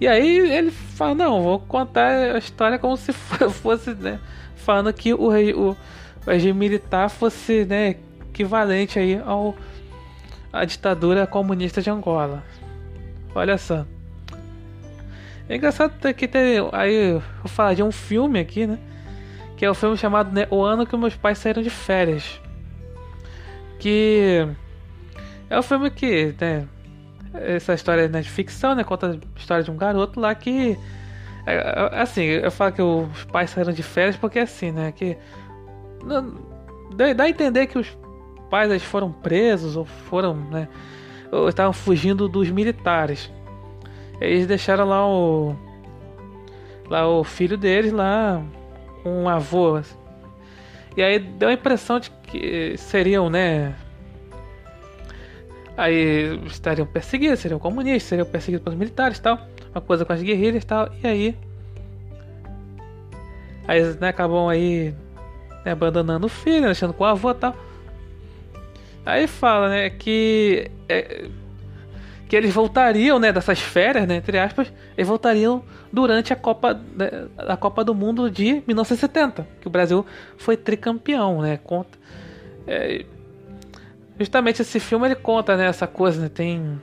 E 0.00 0.08
aí 0.08 0.38
ele 0.38 0.72
fala, 0.72 1.14
não, 1.14 1.40
vou 1.40 1.60
contar 1.60 2.34
a 2.34 2.38
história 2.38 2.76
como 2.76 2.96
se 2.96 3.12
fosse, 3.62 3.94
né? 3.94 4.18
Falando 4.56 4.92
que 4.92 5.14
o, 5.14 5.28
o 5.28 5.76
regime 6.26 6.58
militar 6.58 7.08
fosse, 7.08 7.64
né, 7.64 7.94
equivalente 8.28 8.98
aí 8.98 9.22
ao 9.24 9.54
a 10.52 10.64
ditadura 10.64 11.28
comunista 11.28 11.80
de 11.80 11.90
Angola. 11.90 12.42
Olha 13.36 13.56
só. 13.56 13.86
É 15.48 15.56
engraçado 15.56 15.92
que 16.14 16.28
tem. 16.28 16.58
Aí 16.72 17.12
vou 17.12 17.48
falar 17.48 17.74
de 17.74 17.82
um 17.82 17.90
filme 17.90 18.38
aqui, 18.38 18.66
né? 18.66 18.78
Que 19.56 19.64
é 19.64 19.68
o 19.68 19.72
um 19.72 19.74
filme 19.74 19.96
chamado 19.96 20.30
né, 20.30 20.46
O 20.50 20.62
Ano 20.62 20.86
que 20.86 20.96
Meus 20.96 21.16
Pais 21.16 21.38
Saíram 21.38 21.62
de 21.62 21.70
Férias. 21.70 22.40
Que 23.78 24.46
é 25.48 25.56
o 25.56 25.60
um 25.60 25.62
filme 25.62 25.90
que, 25.90 26.34
né? 26.38 26.68
Essa 27.34 27.74
história 27.74 28.08
né, 28.08 28.20
de 28.20 28.28
ficção, 28.28 28.74
né? 28.74 28.84
Conta 28.84 29.12
a 29.12 29.38
história 29.38 29.64
de 29.64 29.70
um 29.70 29.76
garoto 29.76 30.20
lá 30.20 30.34
que. 30.34 30.78
É, 31.46 31.54
é, 31.54 32.00
assim, 32.02 32.22
eu 32.22 32.50
falo 32.50 32.72
que 32.72 32.82
os 32.82 33.24
pais 33.24 33.50
saíram 33.50 33.72
de 33.72 33.82
férias 33.82 34.16
porque 34.16 34.38
é 34.38 34.42
assim, 34.42 34.70
né? 34.70 34.92
Que. 34.92 35.16
Dá 37.16 37.24
a 37.24 37.28
entender 37.28 37.66
que 37.68 37.78
os 37.78 37.96
pais 38.50 38.70
eles 38.70 38.82
foram 38.82 39.10
presos 39.10 39.76
ou 39.76 39.86
foram, 39.86 40.34
né? 40.34 40.68
Ou 41.32 41.48
estavam 41.48 41.72
fugindo 41.72 42.28
dos 42.28 42.50
militares. 42.50 43.30
Eles 44.20 44.46
deixaram 44.46 44.84
lá 44.84 45.06
o. 45.06 45.56
Lá 46.88 47.08
o 47.08 47.22
filho 47.22 47.56
deles 47.56 47.92
lá. 47.92 48.42
Um 49.04 49.28
avô. 49.28 49.80
E 50.96 51.02
aí 51.02 51.18
deu 51.18 51.48
a 51.48 51.52
impressão 51.52 52.00
de 52.00 52.10
que 52.10 52.76
seriam, 52.76 53.30
né? 53.30 53.74
Aí 55.76 56.40
estariam 56.46 56.86
perseguidos, 56.86 57.38
seriam 57.38 57.60
comunistas, 57.60 58.02
seriam 58.08 58.26
perseguidos 58.26 58.64
pelos 58.64 58.78
militares 58.78 59.18
tal. 59.20 59.38
Uma 59.70 59.80
coisa 59.80 60.04
com 60.04 60.12
as 60.12 60.20
guerrilhas 60.20 60.64
tal. 60.64 60.88
E 61.02 61.06
aí. 61.06 61.36
Aí 63.68 63.82
né, 64.00 64.08
acabam 64.08 64.48
aí 64.48 64.92
né, 65.64 65.72
abandonando 65.72 66.26
o 66.26 66.28
filho, 66.28 66.64
deixando 66.64 66.92
com 66.92 67.04
o 67.04 67.06
avô 67.06 67.32
tal. 67.32 67.54
Aí 69.06 69.26
fala, 69.26 69.68
né, 69.68 69.90
que. 69.90 70.70
É, 70.88 71.28
que 72.28 72.36
eles 72.36 72.52
voltariam, 72.52 73.18
né, 73.18 73.32
dessas 73.32 73.58
férias, 73.58 74.06
né, 74.06 74.16
entre 74.16 74.38
aspas, 74.38 74.70
eles 74.96 75.08
voltariam 75.08 75.64
durante 75.90 76.30
a 76.30 76.36
Copa, 76.36 76.78
a 77.38 77.56
Copa 77.56 77.82
do 77.82 77.94
Mundo 77.94 78.30
de 78.30 78.62
1970, 78.66 79.46
que 79.60 79.66
o 79.66 79.70
Brasil 79.70 80.04
foi 80.36 80.56
tricampeão, 80.56 81.40
né, 81.40 81.58
conta, 81.64 81.98
é, 82.66 83.06
justamente 84.18 84.60
esse 84.60 84.78
filme 84.78 85.06
ele 85.06 85.14
conta, 85.14 85.56
né, 85.56 85.66
essa 85.66 85.86
coisa, 85.86 86.20
né, 86.20 86.28
tem, 86.28 86.78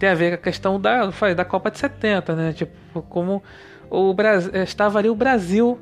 tem 0.00 0.08
a 0.08 0.14
ver 0.14 0.30
com 0.30 0.34
a 0.34 0.38
questão 0.38 0.80
da, 0.80 1.06
da 1.06 1.44
Copa 1.44 1.70
de 1.70 1.78
70, 1.78 2.34
né, 2.34 2.52
tipo, 2.52 3.02
como 3.02 3.40
o 3.88 4.12
Brasil, 4.12 4.50
estava 4.56 4.98
ali 4.98 5.08
o 5.08 5.14
Brasil 5.14 5.78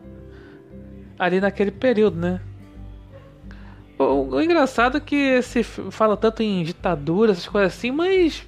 ali 1.19 1.41
naquele 1.41 1.71
período, 1.71 2.19
né, 2.19 2.39
o, 3.99 4.35
o 4.35 4.43
engraçado 4.43 4.99
é 4.99 5.01
que 5.01 5.41
se 5.41 5.63
fala 5.63 6.19
tanto 6.19 6.43
em 6.43 6.63
ditadura, 6.63 7.33
essas 7.33 7.49
coisas 7.49 7.75
assim, 7.75 7.91
mas 7.91 8.47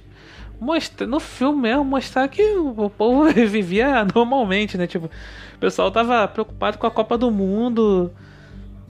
mostra, 0.61 1.07
no 1.07 1.19
filme 1.19 1.63
mesmo 1.63 1.83
mostrar 1.83 2.27
que 2.27 2.43
o, 2.43 2.87
povo 2.87 3.25
vivia 3.33 4.05
normalmente, 4.05 4.77
né? 4.77 4.85
Tipo, 4.85 5.07
o 5.07 5.59
pessoal 5.59 5.89
tava 5.91 6.27
preocupado 6.27 6.77
com 6.77 6.85
a 6.85 6.91
Copa 6.91 7.17
do 7.17 7.31
Mundo 7.31 8.11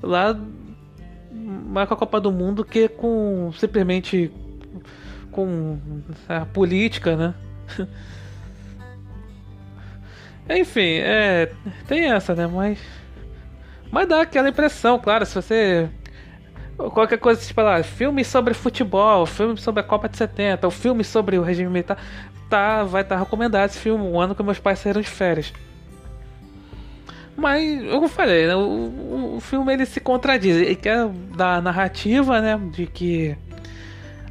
lá 0.04 0.38
mais 1.32 1.88
com 1.88 1.94
a 1.94 1.98
Copa 1.98 2.20
do 2.20 2.32
Mundo 2.32 2.66
que 2.66 2.90
com 2.90 3.54
simplesmente 3.54 4.30
com 5.32 5.80
a 6.28 6.46
política, 6.46 7.16
né? 7.16 7.34
Enfim, 10.50 10.98
é, 10.98 11.54
tem 11.88 12.12
essa, 12.12 12.36
né? 12.36 12.48
Mas 12.48 12.80
mas 13.90 14.08
dá 14.08 14.22
aquela 14.22 14.50
impressão, 14.50 15.00
claro, 15.00 15.26
se 15.26 15.36
você 15.36 15.90
qualquer 16.90 17.18
coisa, 17.18 17.42
tipo 17.42 17.62
lá, 17.62 17.82
filme 17.84 18.24
sobre 18.24 18.54
futebol, 18.54 19.26
filme 19.26 19.58
sobre 19.58 19.82
a 19.82 19.84
Copa 19.84 20.10
de 20.10 20.18
70, 20.18 20.68
o 20.68 20.72
filme 20.72 21.04
sobre 21.04 21.38
o 21.38 21.44
regime 21.44 21.70
militar, 21.70 21.98
tá, 22.50 22.84
vai 22.84 23.02
estar 23.02 23.16
tá 23.16 23.22
recomendado 23.22 23.70
esse 23.70 23.80
filme, 23.80 24.04
o 24.04 24.20
ano 24.20 24.34
que 24.34 24.42
meus 24.42 24.60
pais 24.60 24.80
saíram 24.80 25.02
de 25.02 25.08
férias. 25.08 25.54
Mas, 27.36 27.84
eu 27.84 28.08
falei, 28.08 28.48
né, 28.48 28.56
o, 28.56 29.36
o 29.38 29.40
filme 29.40 29.74
ele 29.74 29.86
se 29.86 30.00
contradiz, 30.00 30.56
ele 30.56 30.76
quer 30.76 31.08
dar 31.36 31.56
a 31.56 31.62
narrativa, 31.62 32.42
né, 32.42 32.60
de 32.72 32.86
que 32.86 33.38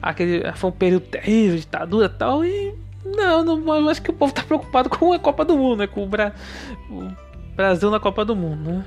aquele 0.03 0.51
foi 0.53 0.71
um 0.71 0.73
período 0.73 1.07
terrível, 1.07 1.59
ditadura 1.59 2.07
e 2.07 2.19
tal, 2.19 2.45
e 2.45 2.75
não, 3.05 3.43
não, 3.43 3.89
acho 3.89 4.03
que 4.03 4.11
o 4.11 4.15
povo 4.15 4.33
tá 4.33 4.43
preocupado 4.43 4.89
com 4.91 5.13
a 5.13 5.19
Copa 5.19 5.45
do 5.45 5.57
Mundo, 5.57 5.79
né, 5.79 5.87
com 5.87 6.05
o, 6.05 6.07
Bra 6.07 6.33
o 6.91 7.09
Brasil 7.57 7.91
na 7.91 7.99
Copa 7.99 8.25
do 8.25 8.37
Mundo, 8.37 8.71
né. 8.71 8.85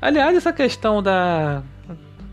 Aliás, 0.00 0.34
essa 0.34 0.52
questão 0.52 1.02
da 1.02 1.62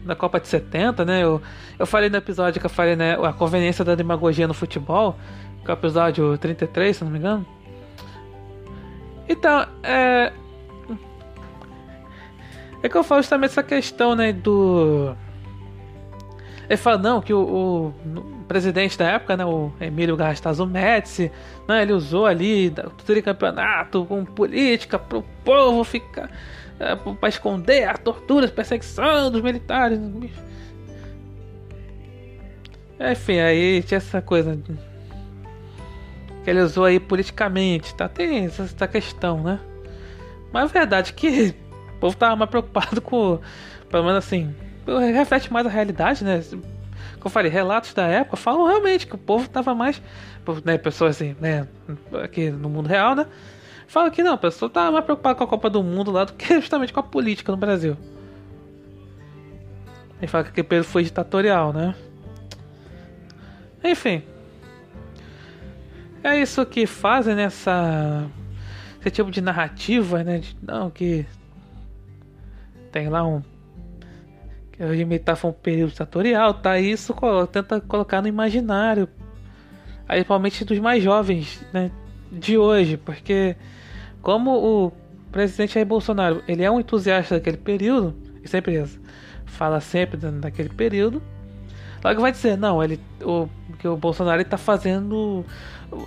da 0.07 0.15
Copa 0.15 0.39
de 0.39 0.47
70, 0.47 1.05
né? 1.05 1.23
Eu, 1.23 1.41
eu 1.77 1.85
falei 1.85 2.09
no 2.09 2.17
episódio 2.17 2.59
que 2.59 2.65
eu 2.65 2.69
falei, 2.69 2.95
né? 2.95 3.17
A 3.23 3.33
conveniência 3.33 3.83
da 3.85 3.95
demagogia 3.95 4.47
no 4.47 4.53
futebol, 4.53 5.17
que 5.63 5.69
é 5.69 5.73
o 5.73 5.77
episódio 5.77 6.37
33, 6.37 6.97
se 6.97 7.03
não 7.03 7.11
me 7.11 7.19
engano. 7.19 7.45
Então, 9.27 9.67
é. 9.83 10.31
É 12.81 12.89
que 12.89 12.95
eu 12.95 13.03
falo 13.03 13.21
justamente 13.21 13.51
essa 13.51 13.63
questão, 13.63 14.15
né? 14.15 14.31
Do. 14.31 15.15
Ele 16.69 16.77
fala, 16.77 16.97
não, 16.97 17.21
que 17.21 17.33
o, 17.33 17.39
o, 17.39 17.93
presidente 18.47 18.97
da 18.97 19.05
época, 19.11 19.37
né, 19.37 19.45
o 19.45 19.71
Emílio 19.79 20.17
Garrastazu 20.17 20.65
Médici, 20.65 21.31
né, 21.67 21.81
ele 21.81 21.93
usou 21.93 22.25
ali 22.25 22.67
o 22.69 23.23
campeonato 23.23 24.05
com 24.05 24.25
política 24.25 24.99
pro 24.99 25.23
povo 25.43 25.83
ficar 25.83 26.29
é, 26.79 26.95
para 26.95 27.29
esconder 27.29 27.87
a 27.87 27.95
tortura, 27.95 28.45
a 28.47 28.49
perseguição 28.49 29.31
dos 29.31 29.41
militares. 29.41 29.99
Enfim, 32.99 33.39
aí 33.39 33.83
tinha 33.83 33.97
essa 33.97 34.21
coisa 34.21 34.57
que 36.43 36.49
ele 36.49 36.61
usou 36.61 36.85
aí 36.85 36.99
politicamente, 36.99 37.93
tá? 37.93 38.07
Tem 38.07 38.45
essa, 38.45 38.63
essa 38.63 38.87
questão, 38.87 39.43
né? 39.43 39.59
Mas 40.51 40.63
a 40.63 40.67
verdade 40.73 41.11
é 41.11 41.13
que 41.13 41.55
o 41.95 41.99
povo 41.99 42.15
tava 42.15 42.35
mais 42.35 42.49
preocupado 42.49 43.01
com, 43.01 43.39
pelo 43.89 44.03
menos 44.03 44.19
assim, 44.19 44.55
reflete 45.13 45.51
mais 45.51 45.65
a 45.65 45.69
realidade, 45.69 46.23
né? 46.23 46.41
Como 46.49 47.25
eu 47.25 47.29
falei, 47.29 47.51
relatos 47.51 47.93
da 47.93 48.07
época 48.07 48.37
falam 48.37 48.65
realmente 48.67 49.05
que 49.05 49.15
o 49.15 49.17
povo 49.17 49.49
tava 49.49 49.75
mais, 49.75 50.01
né, 50.63 50.77
pessoas 50.77 51.15
assim, 51.17 51.35
né, 51.41 51.67
aqui 52.23 52.49
no 52.49 52.69
mundo 52.69 52.87
real, 52.87 53.15
né? 53.15 53.25
Fala 53.87 54.11
que 54.11 54.21
não, 54.21 54.33
a 54.33 54.37
pessoa 54.37 54.69
tá 54.69 54.91
mais 54.91 55.03
preocupada 55.05 55.35
com 55.35 55.43
a 55.45 55.47
Copa 55.47 55.69
do 55.69 55.81
Mundo 55.81 56.11
lá 56.11 56.25
do 56.25 56.33
que 56.33 56.55
justamente 56.59 56.91
com 56.91 56.99
a 56.99 57.03
política 57.03 57.51
no 57.51 57.57
Brasil. 57.57 57.97
Ele 60.19 60.27
fala 60.27 60.43
que 60.43 60.49
aquele 60.49 60.67
período 60.67 60.87
foi 60.87 61.03
ditatorial, 61.03 61.71
né? 61.71 61.95
Enfim. 63.83 64.23
É 66.23 66.41
isso 66.41 66.65
que 66.65 66.85
fazem 66.85 67.35
nessa. 67.35 68.27
Esse 68.99 69.11
tipo 69.11 69.31
de 69.31 69.39
narrativa, 69.39 70.23
né? 70.23 70.39
De, 70.39 70.57
não, 70.61 70.89
que. 70.89 71.25
Tem 72.91 73.07
lá 73.07 73.25
um. 73.25 73.41
Que 74.71 75.19
tá 75.19 75.35
foi 75.35 75.51
um 75.51 75.53
período 75.53 75.91
ditatorial, 75.91 76.53
tá? 76.55 76.79
Isso 76.79 77.15
tenta 77.51 77.79
colocar 77.79 78.21
no 78.21 78.27
imaginário. 78.27 79.07
Aí, 80.07 80.19
principalmente 80.19 80.65
dos 80.65 80.79
mais 80.79 81.03
jovens, 81.03 81.65
né? 81.71 81.91
De 82.31 82.57
hoje, 82.57 82.97
porque 82.97 83.55
como 84.21 84.51
o 84.51 84.91
presidente 85.31 85.75
Jair 85.75 85.85
Bolsonaro 85.85 86.43
ele 86.47 86.63
é 86.63 86.69
um 86.69 86.79
entusiasta 86.79 87.35
daquele 87.35 87.57
período, 87.57 88.15
e 88.43 88.47
sempre 88.47 88.83
fala 89.45 89.79
sempre 89.79 90.17
daquele 90.17 90.69
período, 90.69 91.21
logo 92.03 92.21
vai 92.21 92.31
dizer, 92.31 92.57
não, 92.57 92.83
ele 92.83 92.99
o 93.21 93.47
que 93.79 93.87
o 93.87 93.95
Bolsonaro 93.95 94.41
está 94.41 94.57
fazendo, 94.57 95.45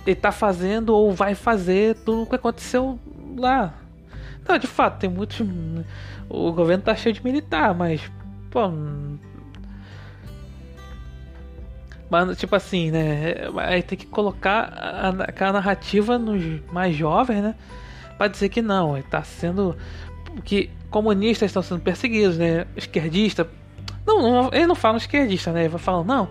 ele 0.05 0.15
tá 0.15 0.31
fazendo 0.31 0.93
ou 0.93 1.11
vai 1.11 1.33
fazer 1.33 1.95
tudo 2.05 2.23
o 2.23 2.25
que 2.25 2.35
aconteceu 2.35 2.99
lá. 3.37 3.73
Não, 4.47 4.57
de 4.57 4.67
fato, 4.67 4.99
tem 4.99 5.09
muitos 5.09 5.39
o 6.29 6.51
governo 6.53 6.83
tá 6.83 6.95
cheio 6.95 7.13
de 7.13 7.23
militar, 7.23 7.73
mas 7.73 8.01
pô, 8.49 8.61
mas, 12.11 12.37
tipo 12.37 12.55
assim, 12.55 12.91
né? 12.91 13.35
Aí 13.57 13.81
tem 13.81 13.97
que 13.97 14.05
colocar 14.05 14.71
a, 14.71 15.47
a 15.47 15.53
narrativa 15.53 16.19
nos 16.19 16.43
mais 16.71 16.95
jovens, 16.95 17.41
né? 17.41 17.55
para 18.21 18.27
dizer 18.27 18.49
que 18.49 18.61
não, 18.61 18.95
está 18.95 19.23
sendo 19.23 19.75
que 20.43 20.69
comunistas 20.91 21.49
estão 21.49 21.63
sendo 21.63 21.81
perseguidos, 21.81 22.37
né? 22.37 22.67
Esquerdista, 22.77 23.49
não, 24.05 24.21
não 24.21 24.49
eles 24.53 24.67
não 24.67 24.75
falam 24.75 24.97
esquerdista, 24.97 25.51
né? 25.51 25.65
Eles 25.65 25.81
falam 25.81 26.03
não, 26.03 26.29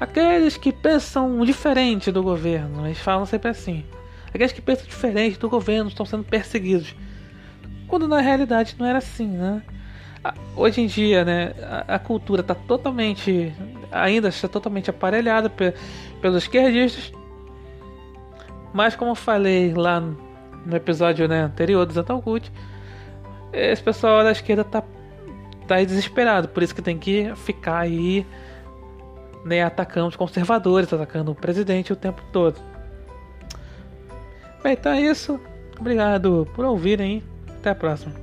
aqueles 0.00 0.56
que 0.56 0.72
pensam 0.72 1.44
diferente 1.44 2.10
do 2.10 2.24
governo, 2.24 2.86
eles 2.86 2.98
falam 2.98 3.24
sempre 3.24 3.50
assim. 3.50 3.84
Aqueles 4.34 4.50
que 4.50 4.60
pensam 4.60 4.84
diferente 4.84 5.38
do 5.38 5.48
governo 5.48 5.90
estão 5.90 6.04
sendo 6.04 6.24
perseguidos. 6.24 6.92
Quando 7.86 8.08
na 8.08 8.20
realidade 8.20 8.74
não 8.76 8.84
era 8.84 8.98
assim, 8.98 9.28
né? 9.28 9.62
Hoje 10.56 10.80
em 10.80 10.88
dia, 10.88 11.24
né, 11.24 11.52
a, 11.86 11.94
a 11.94 11.98
cultura 12.00 12.40
está 12.40 12.54
totalmente, 12.56 13.52
ainda 13.92 14.28
está 14.28 14.48
totalmente 14.48 14.90
aparelhada 14.90 15.48
pe, 15.48 15.74
pelos 16.20 16.42
esquerdistas 16.42 17.12
Mas 18.72 18.96
como 18.96 19.12
eu 19.12 19.14
falei 19.14 19.72
lá 19.74 20.00
no 20.00 20.76
episódio 20.76 21.28
né, 21.28 21.42
anterior 21.42 21.84
do 21.84 21.92
Zantalgut, 21.92 22.50
esse 23.52 23.82
pessoal 23.82 24.22
da 24.22 24.30
esquerda 24.30 24.64
tá, 24.64 24.82
tá 25.66 25.82
desesperado, 25.82 26.48
por 26.48 26.62
isso 26.62 26.74
que 26.74 26.80
tem 26.80 26.98
que 26.98 27.32
ficar 27.34 27.80
aí 27.80 28.24
né, 29.44 29.62
atacando 29.62 30.08
os 30.08 30.16
conservadores, 30.16 30.92
atacando 30.92 31.32
o 31.32 31.34
presidente 31.34 31.92
o 31.92 31.96
tempo 31.96 32.22
todo. 32.32 32.60
Bem, 34.62 34.74
então 34.74 34.92
é 34.92 35.00
isso. 35.00 35.40
Obrigado 35.78 36.46
por 36.54 36.64
ouvirem. 36.64 37.22
Até 37.48 37.70
a 37.70 37.74
próxima. 37.74 38.21